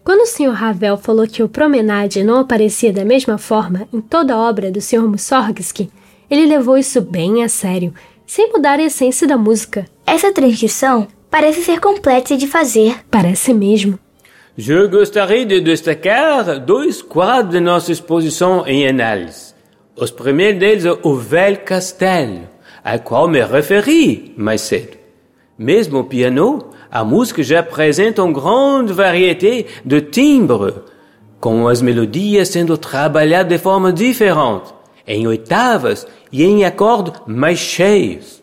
Quando 0.02 0.22
o 0.22 0.26
Sr. 0.26 0.52
Ravel 0.52 0.96
falou 0.96 1.26
que 1.26 1.42
o 1.42 1.48
Promenade 1.48 2.24
não 2.24 2.38
aparecia 2.38 2.90
da 2.90 3.04
mesma 3.04 3.36
forma 3.36 3.86
em 3.92 4.00
toda 4.00 4.32
a 4.32 4.38
obra 4.38 4.70
do 4.70 4.80
Sr. 4.80 5.06
Mussorgsky, 5.06 5.90
ele 6.30 6.46
levou 6.46 6.78
isso 6.78 7.02
bem 7.02 7.44
a 7.44 7.50
sério, 7.50 7.92
sem 8.26 8.50
mudar 8.50 8.78
a 8.78 8.84
essência 8.84 9.28
da 9.28 9.36
música. 9.36 9.84
Essa 10.06 10.32
transcrição 10.32 11.06
parece 11.30 11.62
ser 11.62 11.80
complexa 11.80 12.34
de 12.34 12.46
fazer. 12.46 12.96
Parece 13.10 13.52
mesmo. 13.52 13.98
Je 14.60 14.88
gostaria 14.88 15.46
de 15.46 15.60
destacar 15.60 16.58
dois 16.58 17.00
quadros 17.00 17.52
de 17.52 17.60
nossa 17.60 17.92
exposição 17.92 18.66
em 18.66 18.88
análise. 18.88 19.54
Os 19.94 20.10
primeiros 20.10 20.58
deles 20.58 20.84
é 20.84 20.98
o 21.00 21.14
Velho 21.14 21.60
Castelo, 21.60 22.40
a 22.82 22.98
qual 22.98 23.28
me 23.28 23.40
referi 23.40 24.34
mais 24.36 24.62
cedo. 24.62 24.96
Mesmo 25.56 26.00
o 26.00 26.04
piano, 26.04 26.70
a 26.90 27.04
música 27.04 27.40
já 27.40 27.60
apresenta 27.60 28.24
uma 28.24 28.32
grande 28.32 28.92
variedade 28.92 29.66
de 29.84 30.00
timbres, 30.00 30.74
com 31.38 31.68
as 31.68 31.80
melodias 31.80 32.48
sendo 32.48 32.76
trabalhadas 32.76 33.52
de 33.52 33.62
forma 33.62 33.92
diferente, 33.92 34.74
em 35.06 35.24
oitavas 35.28 36.04
e 36.32 36.42
em 36.42 36.64
acordes 36.64 37.14
mais 37.28 37.60
cheios. 37.60 38.42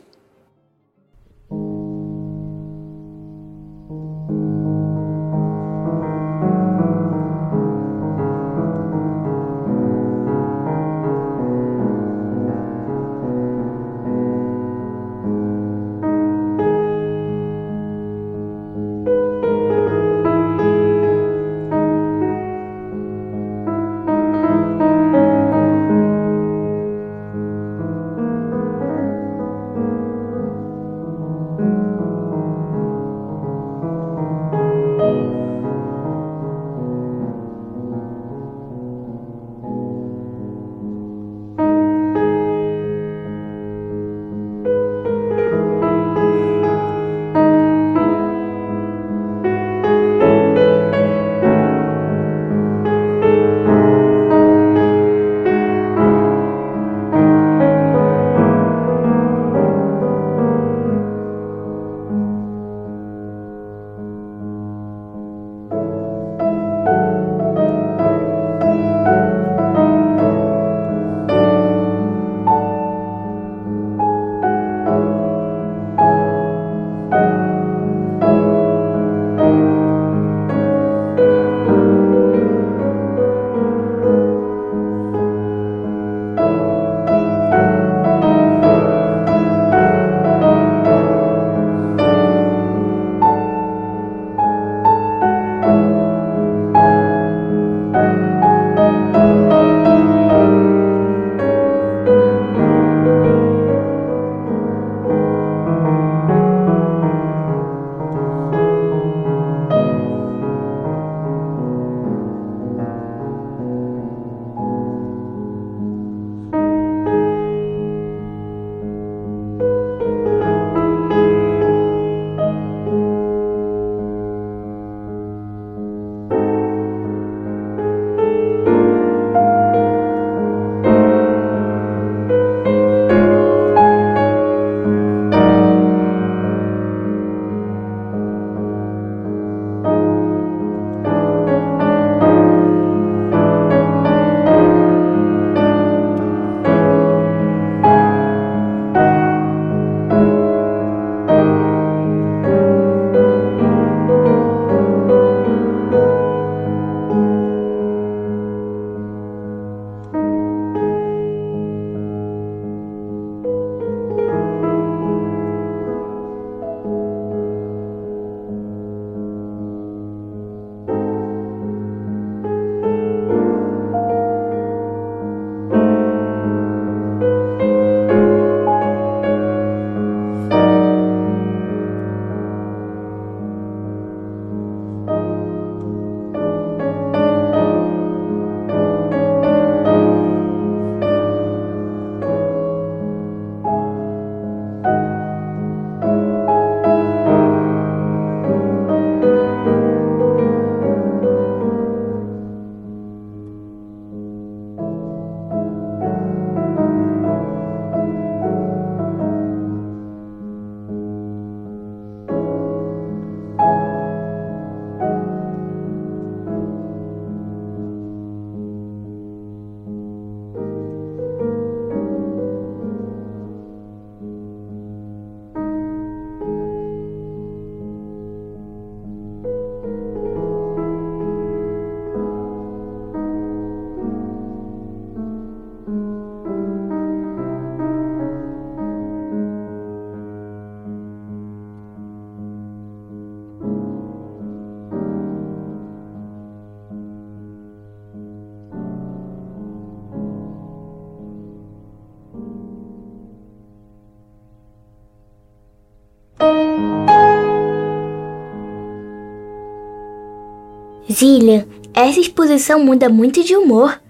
Zillian, 261.15 261.65
essa 261.93 262.19
exposição 262.19 262.83
muda 262.83 263.07
muito 263.07 263.41
de 263.41 263.55
humor. 263.55 264.01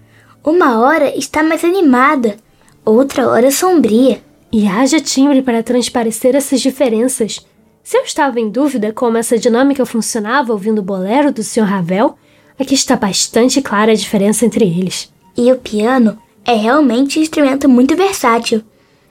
Uma 0.42 0.80
hora 0.80 1.16
está 1.16 1.40
mais 1.40 1.62
animada, 1.62 2.36
outra 2.84 3.28
hora 3.28 3.50
sombria. 3.50 4.20
E 4.52 4.66
haja 4.66 5.00
timbre 5.00 5.42
para 5.42 5.62
transparecer 5.62 6.34
essas 6.34 6.60
diferenças. 6.60 7.44
Se 7.82 7.96
eu 7.96 8.02
estava 8.02 8.40
em 8.40 8.48
dúvida 8.48 8.92
como 8.92 9.18
essa 9.18 9.38
dinâmica 9.38 9.84
funcionava 9.84 10.52
ouvindo 10.52 10.78
o 10.78 10.84
bolero 10.84 11.32
do 11.32 11.42
Sr. 11.42 11.64
Ravel, 11.64 12.16
aqui 12.58 12.74
está 12.74 12.96
bastante 12.96 13.60
clara 13.60 13.92
a 13.92 13.94
diferença 13.94 14.46
entre 14.46 14.64
eles. 14.64 15.12
E 15.36 15.52
o 15.52 15.58
piano 15.58 16.18
é 16.44 16.54
realmente 16.54 17.18
um 17.18 17.22
instrumento 17.22 17.68
muito 17.68 17.94
versátil. 17.94 18.62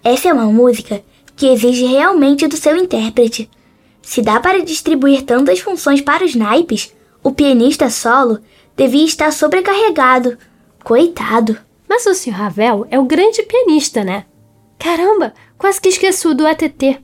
Essa 0.04 0.30
é 0.30 0.34
uma 0.34 0.46
música 0.46 1.04
que 1.36 1.48
exige 1.48 1.86
realmente 1.86 2.48
do 2.48 2.58
seu 2.58 2.76
intérprete. 2.76 3.50
Se 4.02 4.22
dá 4.22 4.40
para 4.40 4.64
distribuir 4.64 5.24
tantas 5.24 5.60
funções 5.60 6.02
para 6.02 6.26
os 6.26 6.34
naipes, 6.34 6.94
o 7.26 7.32
pianista 7.32 7.90
solo 7.90 8.40
devia 8.78 9.04
estar 9.04 9.34
sobrecarregado. 9.34 10.38
Coitado. 10.84 11.58
Mas 11.90 12.06
o 12.06 12.14
Sr. 12.14 12.30
Ravel 12.30 12.86
é 12.92 13.00
o 13.00 13.06
grande 13.06 13.42
pianista, 13.42 14.04
né? 14.04 14.26
Caramba, 14.78 15.34
quase 15.58 15.82
que 15.82 15.90
esqueço 15.90 16.36
do 16.36 16.46
ATT. 16.46 17.04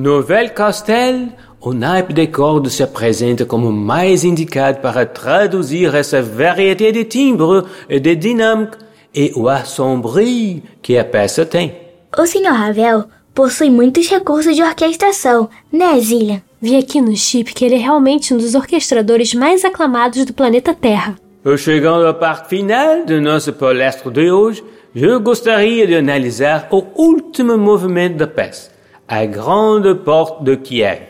Novel 0.00 0.48
Castel, 0.54 1.28
o 1.60 1.74
naipe 1.74 2.14
de 2.14 2.26
cordes 2.26 2.72
se 2.72 2.82
apresenta 2.82 3.44
como 3.44 3.70
mais 3.70 4.24
indicado 4.24 4.80
para 4.80 5.04
traduzir 5.04 5.94
essa 5.94 6.22
variedade 6.22 6.92
de 6.92 7.04
timbre 7.04 7.68
e 7.86 8.00
de 8.00 8.16
dinâmica 8.16 8.78
e 9.14 9.30
o 9.36 9.46
ar 9.46 9.66
sombrio 9.66 10.62
que 10.80 10.96
a 10.96 11.04
peça 11.04 11.44
tem. 11.44 11.76
O 12.16 12.24
Sr. 12.24 12.50
Ravel 12.50 13.04
possui 13.34 13.68
muitos 13.68 14.08
recursos 14.08 14.56
de 14.56 14.62
orquestração, 14.62 15.50
né, 15.70 16.00
Zillian? 16.00 16.40
Vi 16.62 16.78
aqui 16.78 16.98
no 17.02 17.14
chip 17.14 17.52
que 17.52 17.66
ele 17.66 17.74
é 17.74 17.78
realmente 17.78 18.32
um 18.32 18.38
dos 18.38 18.54
orquestradores 18.54 19.34
mais 19.34 19.66
aclamados 19.66 20.24
do 20.24 20.32
planeta 20.32 20.72
Terra. 20.72 21.16
Chegando 21.58 22.06
à 22.06 22.14
parte 22.14 22.48
final 22.48 23.04
do 23.04 23.20
nosso 23.20 23.52
palestra 23.52 24.10
de 24.10 24.30
hoje, 24.30 24.64
eu 24.94 25.20
gostaria 25.20 25.86
de 25.86 25.94
analisar 25.94 26.68
o 26.70 26.84
último 26.96 27.58
movimento 27.58 28.16
da 28.16 28.26
peça, 28.26 28.69
a 29.10 29.26
Grande 29.26 29.92
Porte 30.04 30.44
de 30.44 30.56
Kiev. 30.56 31.00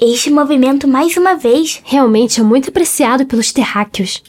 Este 0.00 0.30
movimento, 0.30 0.86
mais 0.86 1.16
uma 1.16 1.34
vez, 1.34 1.82
Realmente 1.84 2.38
é 2.38 2.42
muito 2.44 2.68
apreciado 2.68 3.26
pelos 3.26 3.50
terráqueos. 3.52 4.22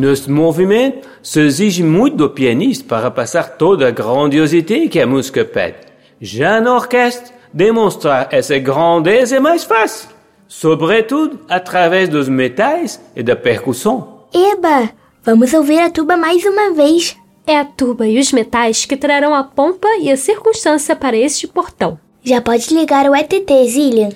Neste 0.00 0.30
movimento, 0.30 1.06
se 1.22 1.40
exige 1.40 1.82
muito 1.82 2.16
do 2.16 2.30
pianista 2.30 2.82
para 2.88 3.10
passar 3.10 3.58
toda 3.58 3.86
a 3.86 3.90
grandiosité 3.90 4.88
que 4.88 4.98
a 4.98 5.06
música 5.06 5.44
pede. 5.44 5.76
Já 6.18 6.58
na 6.58 6.74
orquestra, 6.74 7.34
demonstrar 7.52 8.28
essa 8.30 8.58
grandeza 8.58 9.36
é 9.36 9.40
mais 9.40 9.62
fácil, 9.62 10.08
sobretudo 10.48 11.40
através 11.50 12.08
dos 12.08 12.30
metais 12.30 12.98
e 13.14 13.22
da 13.22 13.36
percussão. 13.36 14.24
Eba! 14.32 14.88
Vamos 15.22 15.52
ouvir 15.52 15.80
a 15.80 15.90
tuba 15.90 16.16
mais 16.16 16.42
uma 16.46 16.72
vez. 16.72 17.14
É 17.46 17.58
a 17.58 17.66
tuba 17.66 18.08
e 18.08 18.18
os 18.18 18.32
metais 18.32 18.86
que 18.86 18.96
trarão 18.96 19.34
a 19.34 19.44
pompa 19.44 19.88
e 20.00 20.10
a 20.10 20.16
circunstância 20.16 20.96
para 20.96 21.14
este 21.14 21.46
portão. 21.46 22.00
Já 22.24 22.40
pode 22.40 22.72
ligar 22.72 23.04
o 23.04 23.14
ETT, 23.14 23.68
Zillian. 23.68 24.08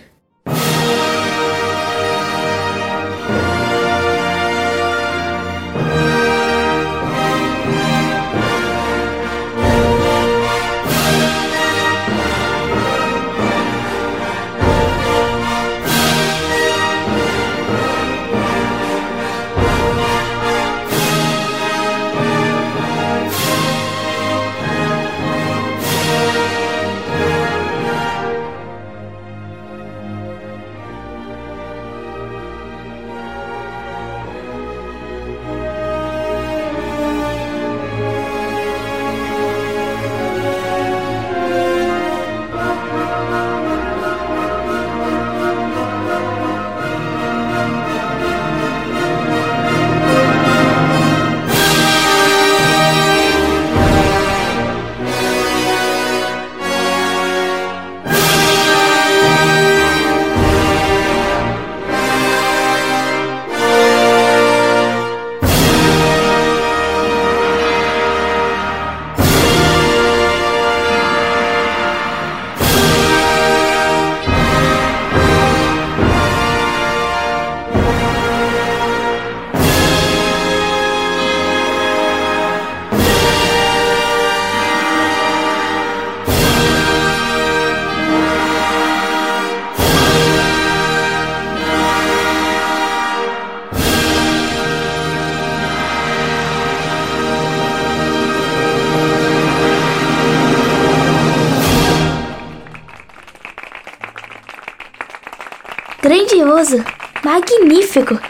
Magnífico! 107.24 108.20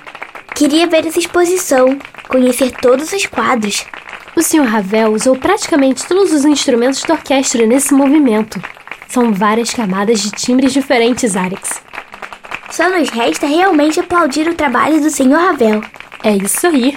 Queria 0.55 0.86
ver 0.86 1.05
essa 1.05 1.18
exposição, 1.18 1.99
conhecer 2.28 2.70
todos 2.70 3.12
os 3.12 3.26
quadros. 3.26 3.84
O 4.36 4.40
Sr. 4.40 4.62
Ravel 4.62 5.12
usou 5.12 5.34
praticamente 5.34 6.07
todos 6.07 6.32
os 6.32 6.45
instrumentos 6.45 7.03
da 7.03 7.14
orquestra 7.14 7.66
nesse 7.66 7.92
movimento. 7.92 8.62
São 9.09 9.32
várias 9.32 9.74
camadas 9.74 10.22
de 10.22 10.30
timbres 10.30 10.72
diferentes, 10.72 11.36
Alex. 11.36 11.82
Só 12.70 12.88
nos 12.88 13.11
resta 13.11 13.49
realmente 13.49 13.99
aplaudir 13.99 14.49
o 14.49 14.55
trabalho 14.55 15.01
do 15.01 15.11
Sr. 15.11 15.34
Ravel. 15.34 15.82
É 16.22 16.36
isso 16.36 16.64
aí. 16.68 16.97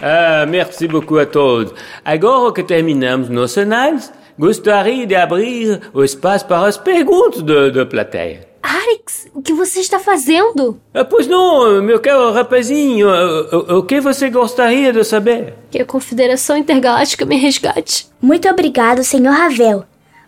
Ah, 0.00 0.46
merci 0.48 0.88
beaucoup 0.88 1.18
a 1.18 1.26
todos. 1.26 1.74
Agora 2.02 2.54
que 2.54 2.62
terminamos 2.62 3.28
nossa 3.28 3.60
análise, 3.60 4.10
gostaria 4.38 5.06
de 5.06 5.14
abrir 5.14 5.82
o 5.92 6.02
espaço 6.02 6.46
para 6.46 6.66
as 6.66 6.78
perguntas 6.78 7.42
da 7.42 7.84
plateia. 7.84 8.47
Ah, 8.88 9.28
o 9.34 9.42
que 9.42 9.52
você 9.52 9.80
está 9.80 9.98
fazendo? 9.98 10.80
Ah, 10.94 11.04
pois 11.04 11.26
não, 11.26 11.82
meu 11.82 12.00
caro 12.00 12.32
rapazinho, 12.32 13.08
o, 13.08 13.78
o 13.78 13.82
que 13.82 14.00
você 14.00 14.30
gostaria 14.30 14.92
de 14.92 15.04
saber? 15.04 15.54
Que 15.70 15.82
a 15.82 15.84
Confederação 15.84 16.56
Intergaláctica 16.56 17.26
me 17.26 17.36
resgate. 17.36 18.08
Muito 18.20 18.48
obrigado, 18.48 19.04
Senhor 19.04 19.32
Ravel. 19.32 19.84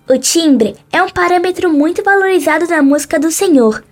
O 0.09 0.19
timbre 0.19 0.77
é 0.93 1.03
um 1.03 1.09
parâmetro 1.09 1.71
muito 1.71 2.03
valorizado 2.03 2.67
na 2.67 2.83
música 2.83 3.19
do 3.19 3.31
Senhor, 3.31 3.83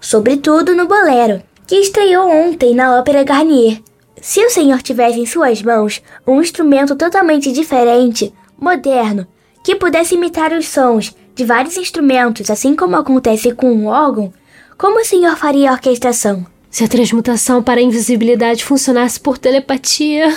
sobretudo 0.00 0.74
no 0.74 0.86
bolero, 0.86 1.42
que 1.66 1.76
estreou 1.76 2.28
ontem 2.28 2.74
na 2.74 2.98
Ópera 2.98 3.24
Garnier. 3.24 3.80
Se 4.20 4.44
o 4.44 4.50
Senhor 4.50 4.82
tivesse 4.82 5.20
em 5.20 5.26
suas 5.26 5.62
mãos 5.62 6.02
um 6.26 6.40
instrumento 6.42 6.96
totalmente 6.96 7.52
diferente, 7.52 8.34
moderno, 8.60 9.26
que 9.62 9.76
pudesse 9.76 10.16
imitar 10.16 10.52
os 10.52 10.68
sons 10.68 11.14
de 11.38 11.44
vários 11.44 11.76
instrumentos, 11.76 12.50
assim 12.50 12.74
como 12.74 12.96
acontece 12.96 13.52
com 13.52 13.70
um 13.70 13.86
órgão, 13.86 14.32
como 14.76 15.00
o 15.00 15.04
senhor 15.04 15.36
faria 15.36 15.70
a 15.70 15.74
orquestração? 15.74 16.44
Se 16.68 16.82
a 16.82 16.88
transmutação 16.88 17.62
para 17.62 17.78
a 17.78 17.82
invisibilidade 17.82 18.64
funcionasse 18.64 19.20
por 19.20 19.38
telepatia. 19.38 20.36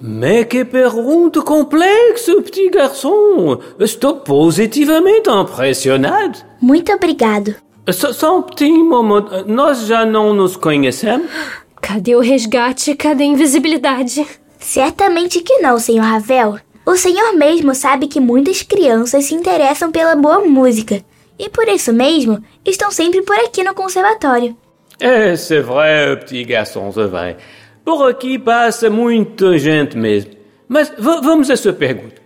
Mais 0.00 0.44
que 0.46 0.64
pergunta 0.64 1.40
complexa, 1.42 2.42
petit 2.42 2.68
garçon! 2.68 3.60
Estou 3.78 4.16
positivamente 4.16 5.30
impressionado. 5.30 6.38
Muito 6.60 6.92
obrigado. 6.92 7.54
Só, 7.88 8.12
só 8.12 8.38
um 8.38 8.42
petit 8.42 8.72
momento. 8.72 9.44
Nós 9.46 9.86
já 9.86 10.04
não 10.04 10.34
nos 10.34 10.56
conhecemos? 10.56 11.30
Cadê 11.80 12.16
o 12.16 12.20
resgate? 12.20 12.96
Cadê 12.96 13.22
a 13.22 13.26
invisibilidade? 13.28 14.26
Certamente 14.58 15.40
que 15.42 15.58
não, 15.58 15.78
senhor 15.78 16.04
Ravel. 16.04 16.58
O 16.84 16.96
senhor 16.96 17.34
mesmo 17.34 17.74
sabe 17.74 18.06
que 18.06 18.20
muitas 18.20 18.62
crianças 18.62 19.26
se 19.26 19.34
interessam 19.34 19.92
pela 19.92 20.16
boa 20.16 20.40
música 20.40 21.02
e 21.38 21.48
por 21.48 21.68
isso 21.68 21.92
mesmo 21.92 22.42
estão 22.64 22.90
sempre 22.90 23.22
por 23.22 23.36
aqui 23.36 23.62
no 23.62 23.74
conservatório. 23.74 24.56
É, 24.98 25.34
c'est 25.36 25.62
vrai, 25.62 26.16
petit 26.16 26.44
garçon, 26.44 26.92
c'est 26.92 27.06
vrai. 27.06 27.36
Por 27.84 28.08
aqui 28.08 28.38
passa 28.38 28.90
muita 28.90 29.58
gente 29.58 29.96
mesmo. 29.96 30.32
Mas 30.68 30.92
vamos 30.98 31.50
à 31.50 31.56
sua 31.56 31.72
pergunta. 31.72 32.20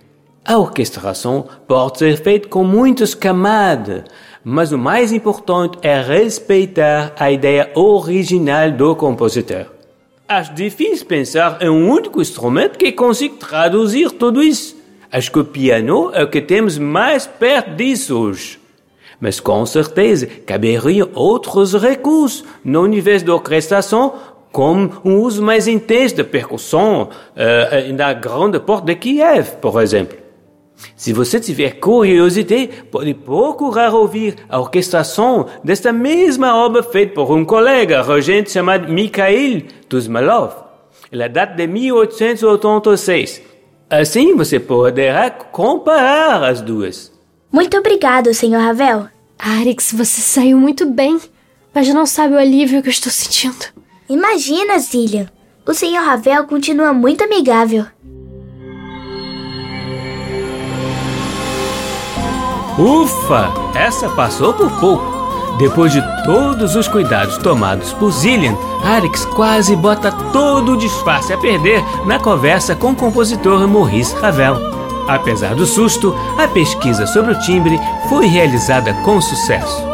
A 0.45 0.59
orquestração 0.59 1.47
pode 1.67 1.99
ser 1.99 2.17
feita 2.19 2.49
com 2.49 2.65
muitas 2.65 3.15
camadas, 3.15 4.05
mas 4.45 4.73
o 4.73 4.79
mais 4.79 5.13
importante 5.13 5.79
é 5.81 6.03
respeitar 6.03 7.15
a 7.19 7.31
ideia 7.31 7.71
original 7.75 8.71
do 8.71 8.95
compositor. 8.95 9.74
Acho 10.27 10.55
difícil 10.55 11.05
pensar 11.07 11.59
em 11.61 11.68
um 11.68 11.91
único 11.91 12.20
instrumento 12.20 12.79
que 12.79 12.91
consiga 12.91 13.37
traduzir 13.37 14.11
tudo 14.11 14.43
isso. 14.43 14.75
Acho 15.12 15.31
que 15.31 15.39
o 15.39 15.45
piano 15.45 16.11
é 16.14 16.25
o 16.25 16.31
que 16.31 16.41
temos 16.41 16.79
mais 16.79 17.27
perto 17.27 17.77
disso 17.77 18.18
hoje. 18.18 18.59
Mas 19.20 19.39
com 19.39 19.64
certeza 19.66 20.27
caberiam 20.27 21.11
outros 21.14 21.75
recursos 21.75 22.43
no 22.64 22.81
universo 22.81 23.27
da 23.27 23.35
orquestração, 23.35 24.14
como 24.51 24.93
um 25.05 25.20
uso 25.20 25.43
mais 25.43 25.68
intenso 25.68 26.16
de 26.16 26.25
percussão 26.25 27.11
uh, 27.11 27.93
na 27.93 28.14
grande 28.14 28.59
porta 28.59 28.87
de 28.87 28.97
Kiev, 28.97 29.57
por 29.61 29.83
exemplo. 29.83 30.24
Se 30.97 31.12
você 31.12 31.41
tiver 31.41 31.78
curiosidade, 31.80 32.85
pode 32.91 33.14
procurar 33.14 33.93
ouvir 33.95 34.37
a 34.49 34.59
orquestração 34.59 35.47
desta 35.62 35.93
mesma 35.93 36.57
obra 36.57 36.82
feita 36.82 37.14
por 37.14 37.30
um 37.30 37.45
colega 37.45 38.03
regente 38.03 38.51
chamado 38.51 38.93
Mikhail 38.93 39.62
Tuzmalov. 39.89 40.53
Ela 41.11 41.28
data 41.28 41.55
de 41.55 41.66
1886. 41.66 43.43
Assim 43.89 44.35
você 44.35 44.59
poderá 44.59 45.30
comparar 45.30 46.43
as 46.43 46.61
duas. 46.61 47.12
Muito 47.53 47.76
obrigado, 47.76 48.35
Sr. 48.35 48.59
Ravel. 48.59 49.07
Arix, 49.39 49.93
você 49.93 50.20
saiu 50.20 50.59
muito 50.59 50.87
bem, 50.87 51.20
mas 51.72 51.89
não 51.89 52.07
sabe 52.07 52.35
o 52.35 52.39
alívio 52.39 52.82
que 52.82 52.89
eu 52.89 52.93
estou 52.93 53.12
sentindo. 53.12 53.66
Imagina, 54.09 54.78
Zillian. 54.78 55.28
O 55.66 55.72
Sr. 55.72 56.03
Ravel 56.05 56.45
continua 56.45 56.93
muito 56.93 57.22
amigável. 57.24 57.87
Ufa! 62.79 63.53
Essa 63.75 64.09
passou 64.09 64.53
por 64.53 64.70
pouco. 64.81 65.14
Depois 65.59 65.93
de 65.93 66.03
todos 66.25 66.75
os 66.75 66.89
cuidados 66.89 67.39
tomados 67.39 67.93
por 67.93 68.11
Zillian, 68.11 68.57
Arix 68.85 69.25
quase 69.25 69.77
bota 69.77 70.11
todo 70.33 70.72
o 70.72 70.77
disfarce 70.77 71.33
a 71.33 71.39
perder 71.39 71.85
na 72.05 72.18
conversa 72.18 72.75
com 72.75 72.91
o 72.91 72.97
compositor 72.97 73.66
Maurice 73.68 74.16
Ravel. 74.16 74.57
Apesar 75.07 75.55
do 75.55 75.66
susto, 75.66 76.16
a 76.37 76.49
pesquisa 76.49 77.07
sobre 77.07 77.33
o 77.33 77.39
timbre 77.41 77.79
foi 78.09 78.27
realizada 78.27 78.93
com 79.05 79.20
sucesso. 79.20 79.85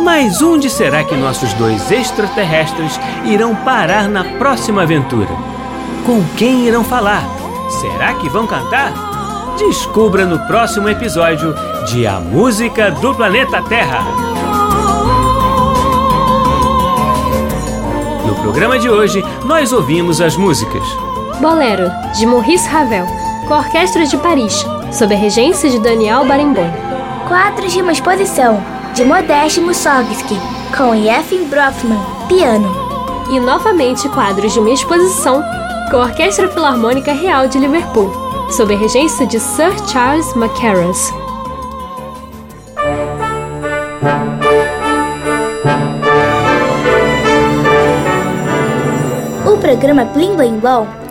Mas 0.00 0.40
onde 0.42 0.70
será 0.70 1.02
que 1.02 1.16
nossos 1.16 1.52
dois 1.54 1.90
extraterrestres 1.90 3.00
irão 3.24 3.56
parar 3.56 4.08
na 4.08 4.22
próxima 4.38 4.82
aventura? 4.82 5.30
Com 6.06 6.22
quem 6.36 6.66
irão 6.66 6.84
falar? 6.84 7.24
Será 7.80 8.14
que 8.14 8.28
vão 8.28 8.46
cantar? 8.46 8.92
Descubra 9.58 10.26
no 10.26 10.38
próximo 10.46 10.88
episódio 10.88 11.54
de 11.86 12.06
A 12.06 12.18
Música 12.18 12.90
do 12.90 13.14
Planeta 13.14 13.62
Terra. 13.62 14.04
No 18.26 18.34
programa 18.36 18.78
de 18.78 18.88
hoje, 18.88 19.22
nós 19.44 19.72
ouvimos 19.72 20.20
as 20.20 20.36
músicas 20.36 20.82
Bolero, 21.40 21.90
de 22.16 22.24
Maurice 22.26 22.68
Ravel, 22.68 23.06
com 23.46 23.54
a 23.54 23.58
Orquestra 23.58 24.06
de 24.06 24.16
Paris, 24.16 24.64
sob 24.92 25.14
a 25.14 25.18
regência 25.18 25.68
de 25.68 25.78
Daniel 25.78 26.24
Barenboim. 26.24 26.72
Quadros 27.28 27.72
de 27.72 27.82
uma 27.82 27.92
exposição, 27.92 28.62
de 28.94 29.04
Modeste 29.04 29.60
Mussorgsky, 29.60 30.38
com 30.76 30.94
Yefim 30.94 31.44
Brofman, 31.44 32.00
piano. 32.28 32.74
E 33.30 33.40
novamente 33.40 34.08
quadros 34.08 34.52
de 34.52 34.60
uma 34.60 34.70
exposição, 34.70 35.42
com 35.90 35.98
a 35.98 36.04
Orquestra 36.04 36.48
Filarmônica 36.48 37.12
Real 37.12 37.48
de 37.48 37.58
Liverpool 37.58 38.24
sob 38.50 38.72
a 38.72 38.78
regência 38.78 39.26
de 39.26 39.40
Sir 39.40 39.72
Charles 39.90 40.34
Mackerras. 40.34 41.23
Programa 49.64 50.04
Blim 50.12 50.36
Blim 50.36 50.60
Blom 50.60 51.03